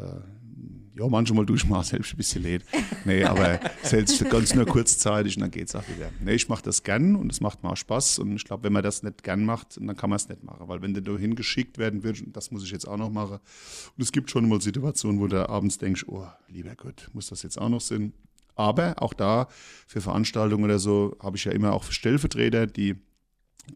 [0.98, 2.64] ja, manchmal tue ich mal selbst ein bisschen leid.
[3.06, 6.12] Nee, aber selbst ganz nur kurzzeitig und dann geht es auch wieder.
[6.24, 8.20] Nee, ich mache das gern und es macht mir auch Spaß.
[8.20, 10.68] Und ich glaube, wenn man das nicht gern macht, dann kann man es nicht machen.
[10.68, 13.40] Weil wenn du dahin geschickt werden willst, das muss ich jetzt auch noch machen.
[13.98, 17.44] Und es gibt schon mal Situationen, wo du abends denkst, oh, lieber Gott, muss das
[17.44, 18.14] jetzt auch noch sein?
[18.60, 19.48] Aber auch da
[19.88, 22.98] für Veranstaltungen oder so habe ich ja immer auch Stellvertreter, die,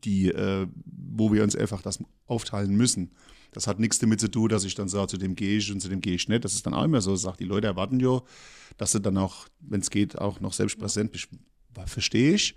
[0.03, 3.13] die äh, wo wir uns einfach das aufteilen müssen.
[3.53, 5.79] Das hat nichts damit zu tun, dass ich dann sage, zu dem gehe ich und
[5.79, 6.43] zu dem gehe ich nicht.
[6.43, 7.15] Das ist dann auch immer so.
[7.15, 8.21] Sagt, die Leute erwarten ja,
[8.75, 11.29] dass sie dann auch, wenn es geht, auch noch selbst präsent bist.
[11.85, 12.53] Verstehe ich.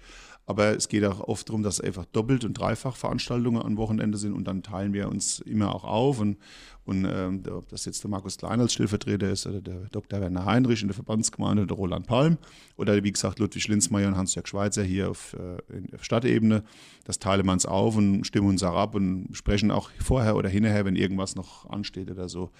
[0.48, 4.32] Aber es geht auch oft darum, dass einfach doppelt und dreifach Veranstaltungen am Wochenende sind
[4.32, 6.20] und dann teilen wir uns immer auch auf.
[6.20, 6.36] Und,
[6.84, 10.20] und ähm, ob das jetzt der Markus Klein als Stellvertreter ist oder der Dr.
[10.20, 12.38] Werner Heinrich in der Verbandsgemeinde, der Roland Palm
[12.76, 16.62] oder wie gesagt Ludwig Linzmeier und Hans-Jörg Schweizer hier auf, äh, auf Stadtebene,
[17.04, 20.48] das teilen wir uns auf und stimmen uns auch ab und sprechen auch vorher oder
[20.48, 22.52] hinterher, wenn irgendwas noch ansteht oder so.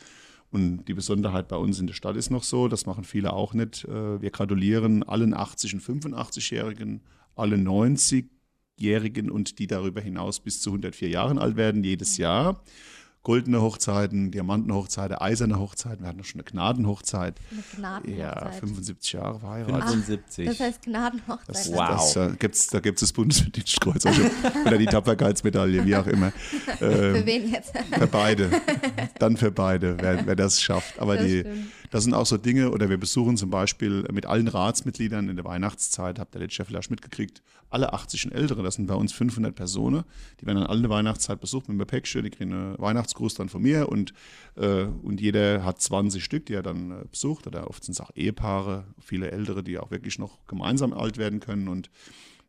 [0.51, 3.55] Und die Besonderheit bei uns in der Stadt ist noch so, das machen viele auch
[3.55, 3.85] nicht.
[3.85, 7.01] Äh, wir gratulieren allen 80- und 85-Jährigen
[7.37, 12.62] alle 90-Jährigen und die darüber hinaus bis zu 104 Jahren alt werden, jedes Jahr
[13.27, 16.05] goldene Hochzeiten, Diamantenhochzeiten, eiserne Hochzeiten.
[16.05, 17.35] Wir hatten noch schon eine Gnadenhochzeit.
[17.51, 18.16] Eine Gnadenhochzeit.
[18.16, 19.83] Ja, 75 Jahre verheiratet.
[19.83, 20.46] 75.
[20.46, 21.49] das heißt Gnadenhochzeit.
[21.49, 21.88] Das, wow.
[21.88, 24.22] Das, da gibt's, da gibt es das Bundesverdienstkreuz also,
[24.64, 26.33] oder die Tapferkeitsmedaille, wie auch immer.
[26.79, 27.72] Ähm, für wen jetzt?
[27.90, 28.51] Für beide.
[29.18, 30.99] Dann für beide, wer, wer das schafft.
[30.99, 31.44] Aber das die,
[31.96, 35.46] das sind auch so Dinge, oder wir besuchen zum Beispiel mit allen Ratsmitgliedern in der
[35.46, 39.14] Weihnachtszeit, habt ihr letztes Jahr vielleicht mitgekriegt, alle 80 und Ältere, das sind bei uns
[39.14, 40.04] 500 Personen,
[40.38, 43.37] die werden dann alle in der Weihnachtszeit besucht mit einem Päckchen, die kriegen einen Weihnachtsgruß
[43.37, 44.12] dann von mir und,
[44.56, 48.00] äh, und jeder hat 20 Stück, die er dann äh, besucht, oder oft sind es
[48.02, 51.88] auch Ehepaare, viele Ältere, die auch wirklich noch gemeinsam alt werden können und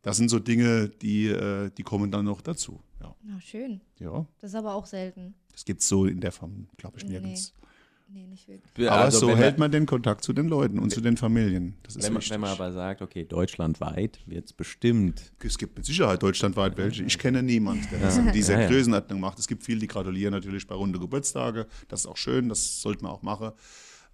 [0.02, 2.82] das sind so Dinge, die, äh, die kommen dann noch dazu.
[3.00, 3.16] Ja.
[3.24, 3.80] Na, schön.
[3.98, 4.28] Ja.
[4.42, 5.36] Das ist aber auch selten.
[5.54, 7.54] Das gibt es so in der Form, glaube ich, nirgends.
[7.56, 7.67] Nee.
[8.10, 8.90] Nee, nicht wirklich.
[8.90, 11.76] Aber also so hält man den Kontakt zu den Leuten und zu den Familien.
[11.84, 15.34] Das ist wenn, man, wenn man aber sagt, okay, deutschlandweit wird es bestimmt.
[15.44, 17.04] Es gibt mit Sicherheit deutschlandweit welche.
[17.04, 19.40] Ich kenne niemanden, der das in dieser ja, Größenordnung macht.
[19.40, 21.68] Es gibt viele, die gratulieren natürlich bei runde Geburtstage.
[21.90, 23.52] Das ist auch schön, das sollte man auch machen.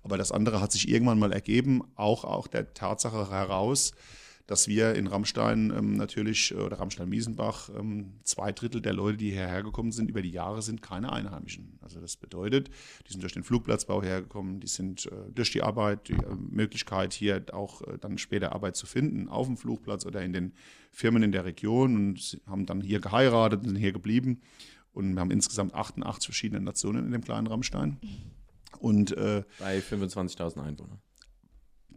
[0.01, 3.93] Aber das andere hat sich irgendwann mal ergeben, auch, auch der Tatsache heraus,
[4.45, 9.32] dass wir in Rammstein ähm, natürlich, äh, oder Rammstein-Miesenbach, ähm, zwei Drittel der Leute, die
[9.32, 11.77] hierher gekommen sind, über die Jahre sind keine Einheimischen.
[11.82, 12.69] Also das bedeutet,
[13.08, 17.13] die sind durch den Flugplatzbau hergekommen, die sind äh, durch die Arbeit, die äh, Möglichkeit
[17.13, 20.53] hier auch äh, dann später Arbeit zu finden, auf dem Flugplatz oder in den
[20.91, 24.41] Firmen in der Region und haben dann hier geheiratet und sind hier geblieben.
[24.91, 27.97] Und wir haben insgesamt 88 verschiedene Nationen in dem kleinen Rammstein.
[28.79, 30.99] Und, äh, Bei 25.000 Einwohnern.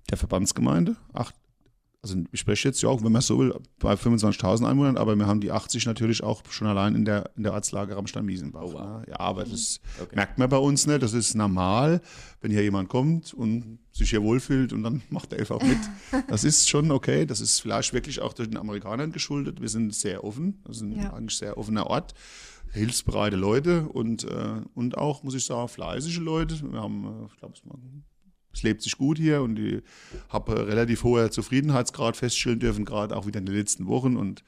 [0.08, 1.34] Der Verbandsgemeinde, acht,
[2.06, 5.26] also ich spreche jetzt ja auch, wenn man so will, bei 25.000 Einwohnern, aber wir
[5.26, 8.62] haben die 80 natürlich auch schon allein in der, in der Ortslage Rammstein-Miesenbach.
[8.62, 8.80] Oh, wow.
[8.80, 9.04] ne?
[9.08, 10.14] Ja, aber das okay.
[10.14, 11.02] merkt man bei uns nicht.
[11.02, 12.00] Das ist normal,
[12.40, 15.78] wenn hier jemand kommt und sich hier wohlfühlt und dann macht er einfach mit.
[16.28, 17.26] Das ist schon okay.
[17.26, 19.60] Das ist vielleicht wirklich auch durch den Amerikanern geschuldet.
[19.60, 20.62] Wir sind sehr offen.
[20.64, 21.12] Wir sind ja.
[21.12, 22.14] eigentlich sehr offener Ort.
[22.72, 26.60] Hilfsbereite Leute und, äh, und auch, muss ich sagen, fleißige Leute.
[26.70, 28.04] Wir haben, äh, ich glaube, es waren
[28.56, 29.82] es lebt sich gut hier und ich
[30.30, 34.16] habe relativ hohe Zufriedenheitsgrad feststellen dürfen, gerade auch wieder in den letzten Wochen.
[34.16, 34.42] Und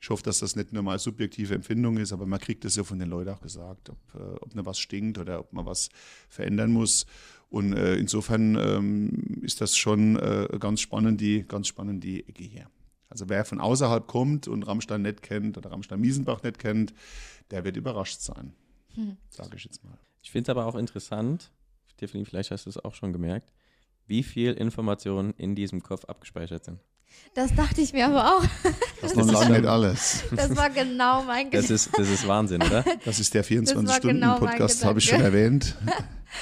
[0.00, 2.84] ich hoffe, dass das nicht nur mal subjektive Empfindung ist, aber man kriegt das ja
[2.84, 5.88] von den Leuten auch gesagt, ob, äh, ob noch was stinkt oder ob man was
[6.28, 7.06] verändern muss.
[7.48, 12.44] Und äh, insofern ähm, ist das schon äh, ganz spannend, die, ganz spannend, die Ecke
[12.44, 12.68] hier.
[13.08, 16.92] Also wer von außerhalb kommt und Rammstein nicht kennt oder Rammstein-Miesenbach nicht kennt,
[17.50, 18.52] der wird überrascht sein,
[18.94, 19.16] hm.
[19.30, 19.96] sage ich jetzt mal.
[20.22, 21.50] Ich finde es aber auch interessant,
[21.96, 23.52] Tiffany, vielleicht hast du es auch schon gemerkt,
[24.06, 26.80] wie viel Informationen in diesem Kopf abgespeichert sind.
[27.34, 28.44] Das dachte ich mir aber auch.
[29.00, 30.24] Das ist noch lange nicht alles.
[30.34, 31.58] Das war genau mein Gedanke.
[31.68, 32.84] Das ist, das ist Wahnsinn, oder?
[33.04, 35.76] Das ist der 24-Stunden-Podcast, genau habe ich schon erwähnt.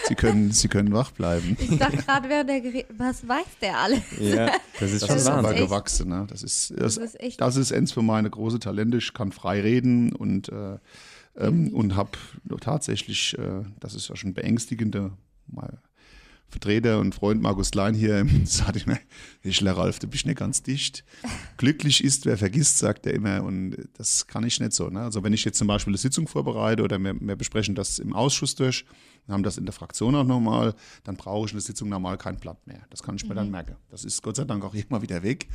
[0.09, 1.57] Sie können, Sie können wach bleiben.
[1.61, 4.01] Ich dachte gerade, während der Gerät, was weiß der alles?
[4.19, 5.57] Ja, das ist Das schon ist aber Wahnsinn.
[5.59, 6.09] echt- gewachsen.
[6.09, 6.27] Ne?
[6.31, 8.97] Das ist, das, Das ist echt- das ist eins für meine große Talente.
[8.97, 10.79] Ich kann frei reden und, äh,
[11.37, 12.13] ähm, und habe
[12.63, 15.13] tatsächlich, äh, das ist ja schon beängstigende,
[15.47, 15.79] mein
[16.53, 19.01] Vertreter und Freund Markus Klein hier sagte mir,
[19.41, 21.03] Hischler Ralf, du bist nicht ganz dicht.
[21.57, 23.43] Glücklich ist, wer vergisst, sagt er immer.
[23.43, 24.91] Und das kann ich nicht so.
[24.91, 25.01] Ne?
[25.01, 28.13] Also wenn ich jetzt zum Beispiel eine Sitzung vorbereite oder wir, wir besprechen das im
[28.13, 28.85] Ausschuss durch,
[29.27, 32.37] wir haben das in der Fraktion auch nochmal, dann brauche ich eine Sitzung normal kein
[32.37, 32.81] Blatt mehr.
[32.91, 33.77] Das kann ich mir dann merken.
[33.91, 35.47] Das ist Gott sei Dank auch irgendwann wieder weg.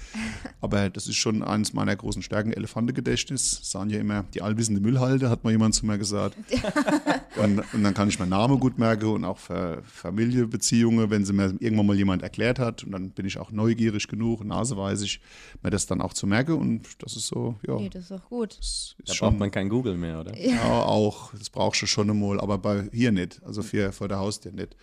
[0.61, 3.59] Aber das ist schon eines meiner großen Stärken, Elefantengedächtnis.
[3.63, 6.37] Sagen ja immer, die allwissende Müllhalde, hat mal jemand zu mir gesagt.
[7.43, 11.33] und, und dann kann ich meinen Namen gut merken und auch für Familienbeziehungen, wenn sie
[11.33, 12.83] mir irgendwann mal jemand erklärt hat.
[12.83, 15.19] Und dann bin ich auch neugierig genug, naseweisig,
[15.61, 16.53] mir das dann auch zu merken.
[16.53, 18.57] Und das ist so, ja, Nee, das ist doch gut.
[18.59, 19.29] ist Da schon.
[19.29, 20.37] braucht man kein Google mehr, oder?
[20.37, 21.33] Ja, auch.
[21.33, 23.41] Das brauchst du schon einmal, aber bei hier nicht.
[23.43, 24.75] Also für, vor der Haustür nicht.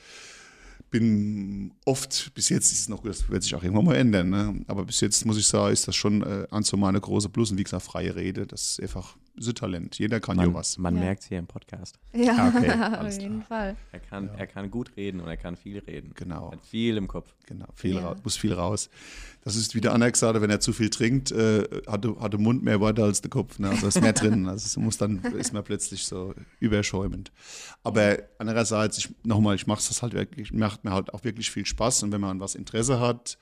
[0.90, 4.64] Bin oft, bis jetzt ist es noch, das wird sich auch irgendwann mal ändern, ne?
[4.68, 7.50] aber bis jetzt muss ich sagen, ist das schon äh, eins so meine große Plus
[7.50, 9.16] und wie gesagt, freie Rede, das ist einfach
[9.52, 9.98] Talent.
[9.98, 10.78] Jeder kann ja Man, was.
[10.78, 11.00] man Ja.
[11.02, 11.98] merkt es hier im Podcast.
[12.12, 12.70] Ja, Okay,
[13.06, 13.76] auf jeden Fall.
[13.92, 16.12] Er kann, er kann gut reden und er kann viel reden.
[16.14, 16.52] Genau.
[16.52, 17.34] Hat viel im Kopf.
[17.46, 18.08] Genau, viel Ja.
[18.08, 18.88] raus, muss viel raus.
[19.42, 22.18] Das ist wie der Anna gesagt hat, wenn er zu viel trinkt, äh, hat, der-
[22.20, 23.58] hat der Mund mehr Worte als der Kopf.
[23.58, 23.70] Ne?
[23.70, 24.46] Also ist mehr drin.
[24.48, 27.32] Also es muss dann ist man plötzlich so überschäumend.
[27.82, 31.66] Aber andererseits, ich, nochmal, ich mache es halt wirklich, macht mir halt auch wirklich viel
[31.66, 32.02] Spaß.
[32.04, 33.36] Und wenn man an was Interesse hat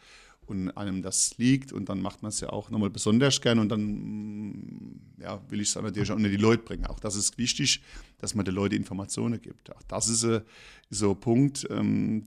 [0.53, 3.69] und einem das liegt und dann macht man es ja auch nochmal besonders gern und
[3.71, 6.87] dann ja, will ich es natürlich auch unter die Leute bringen.
[6.87, 7.83] Auch das ist wichtig,
[8.19, 9.75] dass man den Leuten Informationen gibt.
[9.75, 10.43] Auch das ist, äh,
[10.91, 12.25] so ein Punkt, ähm,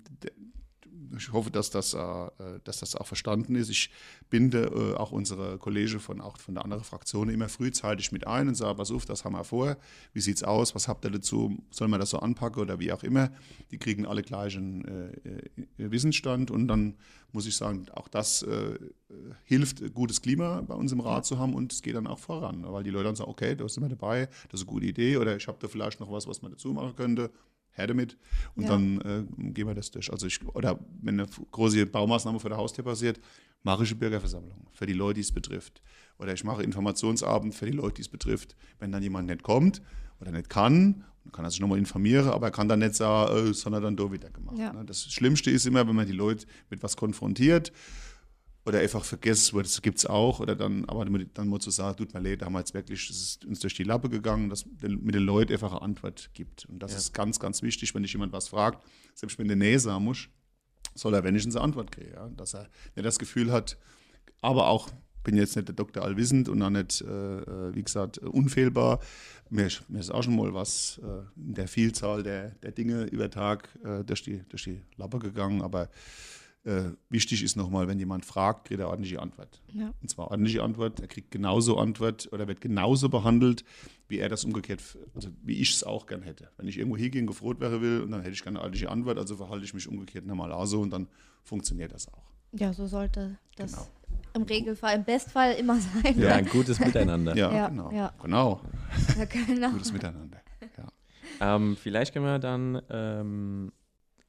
[1.17, 3.69] ich hoffe, dass das, äh, äh, dass das auch verstanden ist.
[3.69, 3.89] Ich
[4.29, 8.47] binde äh, auch unsere Kollegen von, auch von der anderen Fraktion immer frühzeitig mit ein
[8.47, 9.77] und sage, pass auf, das haben wir vor.
[10.13, 10.75] Wie sieht's aus?
[10.75, 11.57] Was habt ihr dazu?
[11.71, 13.31] Soll man das so anpacken oder wie auch immer?
[13.71, 16.95] Die kriegen alle gleichen äh, äh, Wissensstand und dann
[17.31, 18.79] muss ich sagen, auch das äh, äh,
[19.43, 22.19] hilft, ein gutes Klima bei uns im Rat zu haben und es geht dann auch
[22.19, 24.85] voran, weil die Leute dann sagen, okay, da sind wir dabei, das ist eine gute
[24.85, 27.29] Idee oder ich habe da vielleicht noch was, was man dazu machen könnte.
[27.75, 28.17] Her damit
[28.55, 28.69] und Ja.
[28.69, 30.11] dann äh, gehen wir das durch.
[30.11, 33.19] Also ich, oder wenn eine große Baumaßnahme vor der Haustür passiert,
[33.63, 35.81] mache ich eine Bürgerversammlung für die Leute, die es betrifft.
[36.17, 38.55] Oder ich mache Informationsabend für die Leute, die es betrifft.
[38.79, 39.81] Wenn dann jemand nicht kommt
[40.21, 43.35] oder nicht kann, dann kann er sich nochmal informieren, aber er kann dann nicht sagen,
[43.35, 44.57] äh, das hat er dann da wieder gemacht.
[44.57, 44.71] Ja.
[44.71, 44.85] Ne?
[44.85, 47.71] Das Schlimmste ist immer, wenn man die Leute mit was konfrontiert
[48.65, 52.13] oder einfach vergisst, das gibt es auch, oder dann, aber dann muss zu sagen, tut
[52.13, 54.65] mir leid, da haben wir jetzt wirklich, das ist uns durch die Lappe gegangen, dass
[54.65, 56.65] mit den Leuten einfach eine Antwort gibt.
[56.65, 56.97] Und das Ja.
[56.97, 60.28] ist ganz, ganz wichtig, wenn dich jemand was fragt, selbst wenn der Nähe sein muss,
[60.95, 62.28] soll er wenigstens eine Antwort kriegen, ja?
[62.30, 63.78] dass er nicht das Gefühl hat,
[64.41, 64.89] aber auch,
[65.23, 68.99] bin jetzt nicht der Doktor allwissend und auch nicht, äh, äh, wie gesagt, unfehlbar.
[69.49, 73.06] Mir, ist- mir ist auch schon mal was äh, in der Vielzahl der, der Dinge
[73.06, 75.89] über Tag äh, durch, die, durch die Lappe gegangen, aber
[76.65, 79.62] äh, wichtig ist nochmal, wenn jemand fragt, kriegt er ordentliche Antwort.
[79.73, 79.93] Ja.
[80.01, 83.63] Und zwar ordentliche Antwort, er kriegt genauso Antwort oder wird genauso behandelt,
[84.08, 84.82] wie er das umgekehrt,
[85.13, 86.49] also wie ich es auch gern hätte.
[86.58, 89.17] Wenn ich irgendwo hingehen, gefroht wäre will, und dann hätte ich gerne eine ordentliche Antwort,
[89.17, 91.08] also verhalte ich mich umgekehrt normal auch so und dann
[91.43, 92.23] funktioniert das auch.
[92.51, 93.88] Ja, so sollte das Genau.
[94.34, 96.19] im Regelfall, im Bestfall immer sein.
[96.19, 97.36] Ja, ein gutes Miteinander.
[97.36, 97.91] Ja, Ja, genau.
[97.91, 98.13] ja.
[98.21, 98.62] Genau.
[99.17, 99.69] Ja, genau.
[99.71, 100.41] Gutes Miteinander.
[100.78, 101.56] Ja.
[101.56, 103.71] Ähm, vielleicht können wir dann ähm,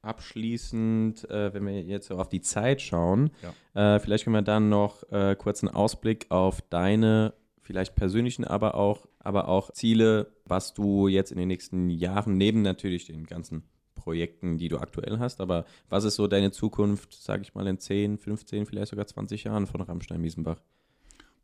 [0.01, 3.31] abschließend, äh, wenn wir jetzt auf die Zeit schauen,
[3.73, 8.75] äh, vielleicht können wir dann noch äh, kurz einen Ausblick auf deine vielleicht persönlichen, aber
[8.75, 13.63] auch, aber auch Ziele, was du jetzt in den nächsten Jahren neben natürlich den ganzen
[13.93, 17.77] Projekten, die du aktuell hast, aber was ist so deine Zukunft, sage ich mal, in
[17.77, 20.61] 10, 15, vielleicht sogar 20 Jahren von Rammstein-Wiesenbach?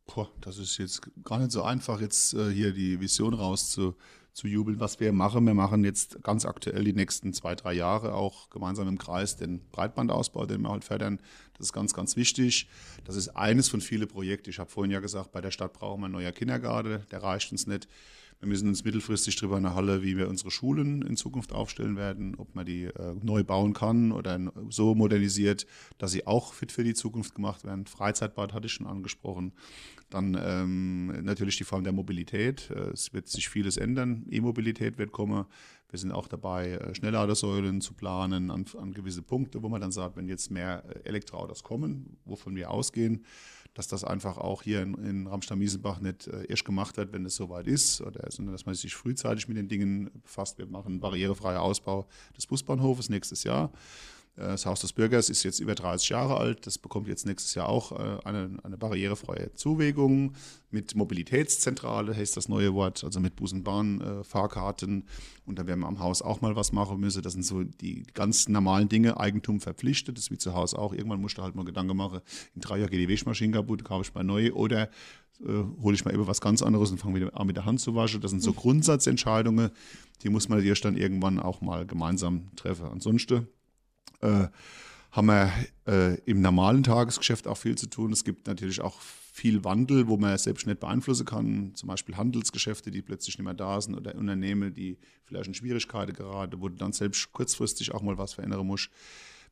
[0.06, 3.94] Boah, das ist jetzt gar nicht so einfach, jetzt äh, hier die Vision rauszu
[4.34, 5.46] zu jubeln, was wir machen.
[5.46, 9.60] Wir machen jetzt ganz aktuell die nächsten zwei, drei Jahre auch gemeinsam im Kreis den
[9.70, 11.20] Breitbandausbau, den wir halt fördern.
[11.56, 12.68] Das ist ganz, ganz wichtig.
[13.04, 14.50] Das ist eines von vielen Projekten.
[14.50, 17.06] Ich habe vorhin ja gesagt, bei der Stadt brauchen wir einen neuen Kindergarten.
[17.12, 17.88] Der reicht uns nicht.
[18.44, 22.34] Wir müssen uns mittelfristig drüber eine Halle, wie wir unsere Schulen in Zukunft aufstellen werden,
[22.36, 26.84] ob man die äh, neu bauen kann oder so modernisiert, dass sie auch fit für
[26.84, 27.86] die Zukunft gemacht werden.
[27.86, 29.54] Freizeitbad hatte ich schon angesprochen.
[30.10, 32.68] Dann ähm, natürlich die Form der Mobilität.
[32.68, 34.26] Äh, Es wird sich vieles ändern.
[34.28, 35.46] E-Mobilität wird kommen.
[35.88, 39.90] Wir sind auch dabei, äh, Schnellladesäulen zu planen an, an gewisse Punkte, wo man dann
[39.90, 43.24] sagt, wenn jetzt mehr äh, Elektroautos kommen, wovon wir ausgehen,
[43.74, 47.34] dass das einfach auch hier in, in Ramstein-Miesenbach nicht äh, erst gemacht wird, wenn es
[47.34, 50.58] soweit ist, oder, sondern dass man sich frühzeitig mit den Dingen befasst.
[50.58, 52.06] Wir machen barrierefreier Ausbau
[52.36, 53.72] des Busbahnhofes nächstes Jahr.
[54.36, 56.66] Äh, das Haus des Bürgers ist jetzt über 30 Jahre alt.
[56.66, 60.34] Das bekommt jetzt nächstes Jahr auch äh, eine, eine barrierefreie Zuwägung
[60.70, 65.04] mit Mobilitätszentrale, heißt das neue Wort, also mit Bus- und Bahnfahrkarten.
[65.46, 67.22] Und da werden wir am Haus auch mal was machen müssen.
[67.22, 70.16] Das sind so die ganz normalen Dinge, Eigentum verpflichtet.
[70.16, 70.92] Das ist wie zu Hause auch.
[70.92, 72.20] Irgendwann musst du halt mal Gedanken machen,
[72.54, 74.90] in drei Jahren geht die Wäschmaschine kaputt, kaufe ich mal neu oder
[75.40, 77.80] äh, hole ich mal eben was ganz anderes und fange wieder an mit der Hand
[77.80, 78.20] zu waschen.
[78.20, 78.56] Das sind so mhm.
[78.56, 79.70] Grundsatzentscheidungen,
[80.22, 82.86] die muss man natürlich dann irgendwann auch mal gemeinsam treffen.
[82.86, 83.46] Ansonsten
[84.20, 84.48] äh,
[85.10, 85.52] haben wir
[85.86, 88.12] äh, im normalen Tagesgeschäft auch viel zu tun.
[88.12, 91.72] Es gibt natürlich auch viel Wandel, wo man selbst nicht beeinflussen kann.
[91.74, 96.14] Zum Beispiel Handelsgeschäfte, die plötzlich nicht mehr da sind oder Unternehmen, die vielleicht in Schwierigkeiten
[96.14, 98.90] geraten, wo du dann selbst kurzfristig auch mal was verändern musst.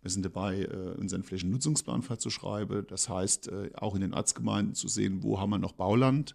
[0.02, 2.84] Wir sind dabei, äh, unseren Flächennutzungsplan zu schreiben.
[2.88, 6.34] Das heißt, äh, auch in den Ortsgemeinden zu sehen, wo haben wir noch Bauland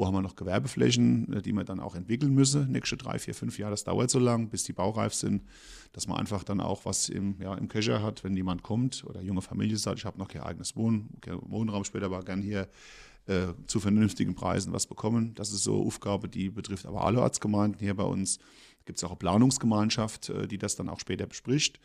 [0.00, 2.72] wo haben wir noch Gewerbeflächen, äh, die wir dann auch entwickeln müssen.
[2.72, 5.42] Nächste drei, vier, fünf Jahre, das dauert so lang, bis die baureif sind,
[5.92, 9.20] dass man einfach dann auch was im, ja, im Köcher hat, wenn jemand kommt oder
[9.20, 11.10] junge Familie sagt, ich habe noch kein eigenes Wohn
[11.42, 12.68] Wohnraum später, aber gern hier
[13.26, 15.34] äh, zu vernünftigen Preisen was bekommen.
[15.34, 18.38] Das ist so eine Aufgabe, die betrifft aber alle Ortsgemeinden hier bei uns.
[18.80, 21.80] Da gibt es auch eine Planungsgemeinschaft, äh, die das dann auch später bespricht.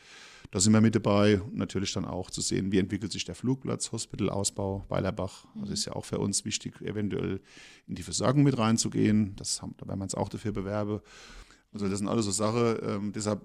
[0.52, 1.42] Da sind wir mit dabei.
[1.52, 5.46] Natürlich dann auch zu sehen, wie entwickelt sich der Flugplatz, Hospitalausbau, Weilerbach.
[5.56, 7.42] Das ist ja auch für uns wichtig, eventuell
[7.88, 9.36] in die Versorgung mit reinzugehen.
[9.36, 11.02] Das haben, da werden wir uns auch dafür bewerben.
[11.74, 12.78] Also das sind alles so Sachen.
[12.84, 13.42] Ähm, deshalb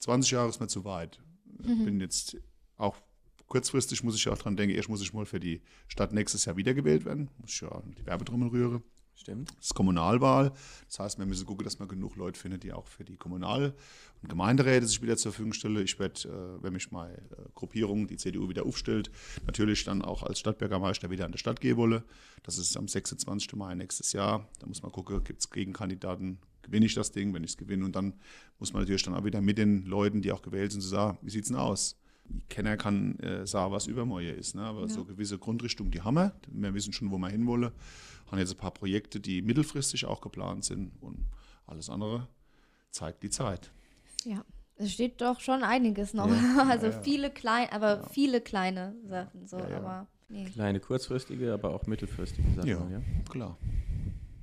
[0.00, 1.20] 20 Jahre ist mir zu weit.
[1.44, 1.84] Mhm.
[1.84, 2.36] Bin jetzt
[2.76, 2.96] auch
[3.50, 6.56] kurzfristig muss ich auch dran denken, erst muss ich mal für die Stadt nächstes Jahr
[6.56, 7.28] wiedergewählt werden.
[7.38, 8.82] Muss ich ja die Werbetrommel rühren.
[9.20, 9.50] Stimmt.
[9.58, 10.52] Das ist Kommunalwahl.
[10.86, 13.74] Das heißt, wir müssen gucken, dass man genug Leute findet, die auch für die Kommunal-
[14.22, 15.76] und Gemeinderäte sich wieder zur Verfügung stellen.
[15.84, 19.10] Ich werde, äh, wenn mich meine äh, Gruppierung, die CDU, wieder aufstellt,
[19.44, 22.02] natürlich dann auch als Stadtbürgermeister wieder an der Stadt gehen wolle.
[22.44, 23.56] Das ist am 26.
[23.56, 24.48] Mai nächstes Jahr.
[24.58, 27.84] Da muss man gucken, gibt es Gegenkandidaten, gewinne ich das Ding, wenn ich es gewinne.
[27.84, 28.14] Und dann
[28.58, 31.30] muss man natürlich dann auch wieder mit den Leuten, die auch gewählt sind, sagen, wie
[31.30, 32.00] sieht es denn aus?
[32.48, 34.54] Kenner kann äh, sagen, was übermorgen ist.
[34.54, 34.62] Ne?
[34.62, 34.88] Aber ja.
[34.88, 36.32] so gewisse Grundrichtung, die haben wir.
[36.48, 37.72] Wir wissen schon, wo wir hinwollen
[38.30, 41.26] haben jetzt ein paar Projekte, die mittelfristig auch geplant sind und
[41.66, 42.28] alles andere
[42.90, 43.70] zeigt die Zeit.
[44.24, 44.44] Ja,
[44.76, 46.28] es steht doch schon einiges noch.
[46.28, 47.02] Ja, also ja, ja.
[47.02, 49.46] viele kleine, aber viele kleine Sachen.
[49.46, 50.44] So, aber, nee.
[50.44, 52.68] Kleine kurzfristige, aber auch mittelfristige Sachen.
[52.68, 53.56] Ja, klar.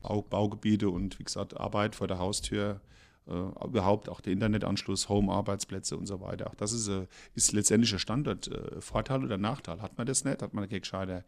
[0.01, 2.81] Bau, Baugebiete und wie gesagt, Arbeit vor der Haustür.
[3.29, 6.47] Uh, überhaupt auch der Internetanschluss, Home-Arbeitsplätze und so weiter.
[6.47, 8.47] Auch das ist, uh, ist letztendlich ein Standort.
[8.47, 9.81] Uh, Vorteil oder Nachteil?
[9.81, 10.41] Hat man das nicht?
[10.41, 11.25] Hat man eine gescheite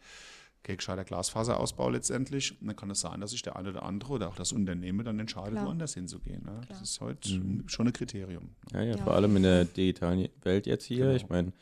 [0.64, 2.60] gescheiter Glasfaserausbau letztendlich.
[2.62, 5.04] Und dann kann es sein, dass sich der eine oder andere oder auch das Unternehmen
[5.04, 5.68] dann entscheidet, Klar.
[5.68, 6.44] woanders hinzugehen.
[6.44, 6.62] Ne?
[6.68, 7.64] Das ist heute mhm.
[7.68, 8.50] schon ein Kriterium.
[8.74, 11.06] Ja, ja, ja, vor allem in der digitalen Welt jetzt hier.
[11.06, 11.16] Genau.
[11.16, 11.54] Ich meine,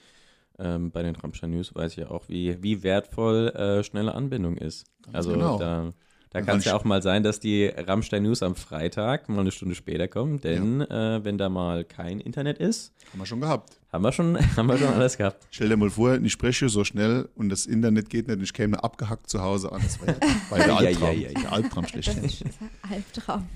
[0.60, 4.58] ähm, bei den Rammstein News weiß ich ja auch, wie, wie wertvoll äh, schnelle Anbindung
[4.58, 4.88] ist.
[5.04, 5.60] Ganz also genau.
[5.60, 5.94] da
[6.32, 9.52] da kann es ja auch mal sein, dass die Rammstein News am Freitag mal eine
[9.52, 11.18] Stunde später kommen, denn ja.
[11.18, 12.94] äh, wenn da mal kein Internet ist.
[13.12, 13.80] Haben wir schon gehabt.
[13.92, 15.48] Haben wir schon, haben wir schon alles gehabt.
[15.52, 18.54] Stell dir mal vor, ich spreche so schnell und das Internet geht nicht und ich
[18.54, 19.82] käme abgehackt zu Hause an.
[19.82, 20.08] Das war,
[20.50, 21.08] war der Albtraum.
[21.08, 22.52] ja, ja, ja, der Albtraum schlechthin.
[22.90, 23.48] Albtraum.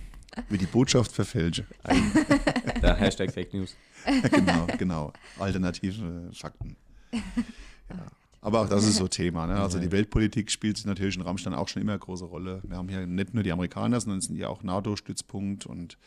[0.48, 1.66] Wie die Botschaft verfälsche.
[2.82, 3.76] Der Hashtag Fake News.
[4.32, 5.14] genau, genau.
[5.38, 6.78] Alternative Fakten.
[7.12, 8.06] Ja.
[8.42, 9.46] Aber auch das ist so Thema.
[9.46, 9.56] Ne?
[9.56, 12.62] Also die Weltpolitik spielt natürlich in Rammstein auch schon immer eine große Rolle.
[12.64, 15.98] Wir haben hier nicht nur die Amerikaner, sondern es sind ja auch NATO-Stützpunkt und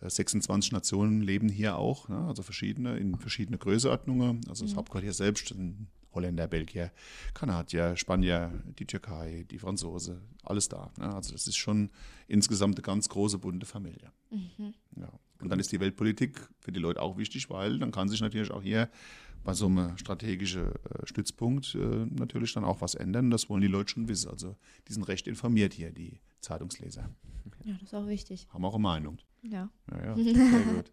[0.00, 2.24] 26 äh, Nationen leben hier auch, ne?
[2.26, 4.40] also verschiedene, in verschiedene Größeordnungen.
[4.48, 4.78] Also das mhm.
[4.78, 5.52] Hauptquartier selbst,
[6.14, 6.92] Holländer, Belgier,
[7.34, 10.92] Kanadier, Spanier, die Türkei, die Franzose, alles da.
[10.96, 11.14] Ne?
[11.14, 11.90] Also das ist schon
[12.28, 14.12] insgesamt eine ganz große bunte Familie.
[14.30, 14.74] Mhm.
[14.96, 15.10] Ja.
[15.40, 18.50] Und dann ist die Weltpolitik für die Leute auch wichtig, weil dann kann sich natürlich
[18.50, 18.90] auch hier
[19.42, 23.30] bei so einem strategischen äh, Stützpunkt äh, natürlich dann auch was ändern.
[23.30, 24.30] Das wollen die Leute schon wissen.
[24.30, 24.56] Also
[24.88, 27.08] die sind recht informiert hier, die Zeitungsleser.
[27.64, 28.48] Ja, das ist auch wichtig.
[28.50, 29.18] Haben auch eine Meinung.
[29.42, 29.70] Ja.
[29.90, 30.90] Ja, ja, sehr gut.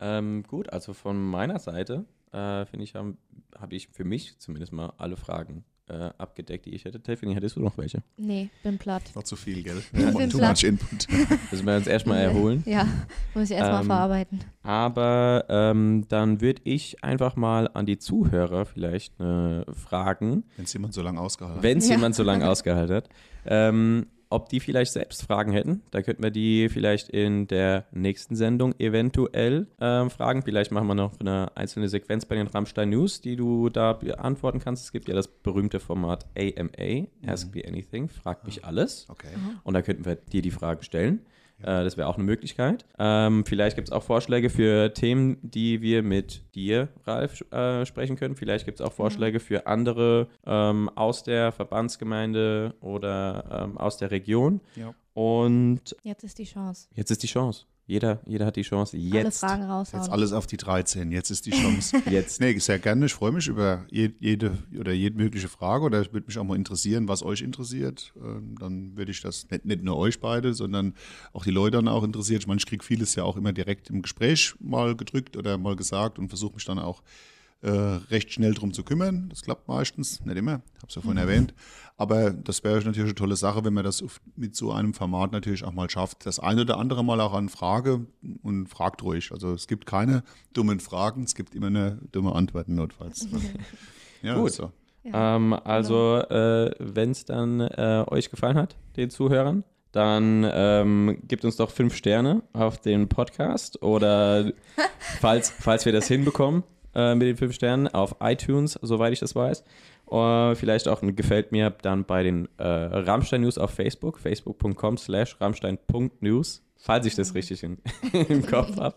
[0.00, 3.16] ähm, gut, also von meiner Seite äh, finde ich, habe
[3.54, 7.00] hab ich für mich zumindest mal alle Fragen äh, abgedeckt, die ich hätte.
[7.00, 8.02] Tiffany, hättest du noch welche?
[8.16, 9.02] Nee, bin platt.
[9.14, 9.82] War zu viel, gell?
[9.92, 10.56] Ja, bin too platt.
[10.56, 11.06] much input.
[11.50, 12.62] Müssen wir uns erstmal erholen.
[12.66, 12.86] Ja,
[13.34, 14.44] muss ich erstmal ähm, verarbeiten.
[14.62, 20.44] Aber ähm, dann würde ich einfach mal an die Zuhörer vielleicht äh, fragen.
[20.56, 21.62] Wenn es jemand so lange ausgehalten hat.
[21.62, 21.96] Wenn es ja.
[21.96, 23.08] jemand so lange ausgehalten hat.
[23.46, 25.82] Ähm, ob die vielleicht selbst Fragen hätten.
[25.90, 30.42] Da könnten wir die vielleicht in der nächsten Sendung eventuell äh, fragen.
[30.42, 34.60] Vielleicht machen wir noch eine einzelne Sequenz bei den Rammstein News, die du da beantworten
[34.60, 34.84] kannst.
[34.84, 37.60] Es gibt ja das berühmte Format AMA, Ask mhm.
[37.60, 39.06] Me Anything, Frag mich alles.
[39.08, 39.28] Okay.
[39.62, 41.20] Und da könnten wir dir die Fragen stellen.
[41.64, 42.84] Äh, das wäre auch eine Möglichkeit.
[42.98, 48.16] Ähm, vielleicht gibt es auch Vorschläge für Themen, die wir mit dir, Ralf, äh, sprechen
[48.16, 48.36] können.
[48.36, 54.10] Vielleicht gibt es auch Vorschläge für andere ähm, aus der Verbandsgemeinde oder ähm, aus der
[54.10, 54.60] Region.
[54.76, 54.94] Ja.
[55.14, 56.88] Und jetzt ist die Chance.
[56.94, 57.64] Jetzt ist die Chance.
[57.86, 58.96] Jeder, jeder hat die Chance.
[58.96, 59.44] Jetzt.
[59.44, 60.02] Alle Fragen raushauen.
[60.02, 61.12] Jetzt alles auf die 13.
[61.12, 62.02] Jetzt ist die Chance.
[62.10, 62.40] Jetzt.
[62.40, 63.06] nee, sehr gerne.
[63.06, 67.08] Ich freue mich über jede, oder jede mögliche Frage oder würde mich auch mal interessieren,
[67.08, 68.14] was euch interessiert.
[68.16, 70.94] Ähm, dann würde ich das nicht, nicht nur euch beide, sondern
[71.34, 72.40] auch die Leute dann auch interessiert.
[72.40, 75.76] Ich meine, ich kriege vieles ja auch immer direkt im Gespräch mal gedrückt oder mal
[75.76, 77.33] gesagt und versuche mich dann auch äh,
[77.70, 79.28] recht schnell drum zu kümmern.
[79.30, 81.54] Das klappt meistens, nicht immer, habe es ja vorhin erwähnt.
[81.96, 84.04] Aber das wäre natürlich eine tolle Sache, wenn man das
[84.34, 86.26] mit so einem Format natürlich auch mal schafft.
[86.26, 88.06] Das eine oder andere mal auch an Frage
[88.42, 89.30] und fragt ruhig.
[89.30, 93.28] Also es gibt keine dummen Fragen, es gibt immer eine dumme Antworten notfalls.
[94.22, 94.52] ja, Gut.
[94.52, 94.72] So.
[95.04, 99.62] Ähm, also, äh, wenn es dann äh, euch gefallen hat, den Zuhörern,
[99.92, 104.52] dann ähm, gebt uns doch fünf Sterne auf den Podcast oder
[105.20, 106.64] falls, falls wir das hinbekommen
[106.94, 109.64] äh, mit den fünf Sternen auf iTunes, soweit ich das weiß.
[110.10, 114.96] Äh, vielleicht auch ein Gefällt mir dann bei den äh, Rammstein News auf Facebook, facebook.com
[114.98, 117.78] slash rammstein.news, falls ich das richtig in,
[118.28, 118.96] im Kopf habe.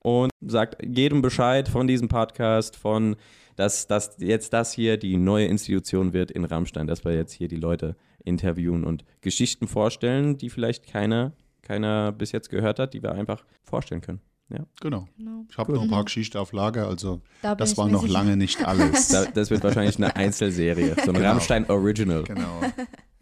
[0.00, 3.16] Und sagt jedem Bescheid von diesem Podcast, von
[3.58, 7.48] dass, dass jetzt das hier die neue Institution wird in Rammstein, dass wir jetzt hier
[7.48, 11.32] die Leute interviewen und Geschichten vorstellen, die vielleicht keiner,
[11.62, 14.20] keiner bis jetzt gehört hat, die wir einfach vorstellen können.
[14.50, 14.64] Ja.
[14.80, 15.06] Genau.
[15.18, 15.44] Genau.
[15.50, 18.12] Ich habe noch ein paar Geschichten auf Lager, also Da das war noch sicher.
[18.14, 19.08] lange nicht alles.
[19.08, 21.28] Da, das wird wahrscheinlich eine Einzelserie, so ein Genau.
[21.28, 22.22] Rammstein Original.
[22.24, 22.60] genau.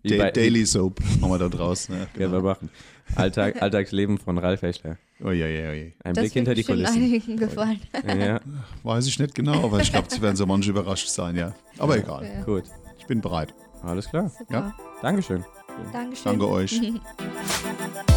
[0.04, 1.96] Da bei- Daily Soap haben wir da draußen.
[1.96, 2.06] Ne?
[2.16, 2.70] Ja, wir machen.
[3.16, 4.98] Alltag, Alltagsleben von Ralf Hechler.
[5.20, 5.92] Oje, oje, oje.
[6.04, 6.94] Ein Das Blick hinter die Kulissen.
[6.96, 7.80] einigen gefallen.
[8.06, 8.40] Ja,
[8.84, 11.54] Weiß ich nicht genau, aber ich glaube, es werden so manche überrascht sein, ja.
[11.78, 12.24] Aber egal.
[12.24, 12.44] Ja.
[12.44, 12.64] gut.
[12.98, 13.52] Ich bin bereit.
[13.82, 14.28] Alles klar.
[14.28, 14.74] Super.
[15.02, 15.44] Dankeschön.
[15.92, 16.24] Dankeschön.
[16.24, 16.80] Danke euch.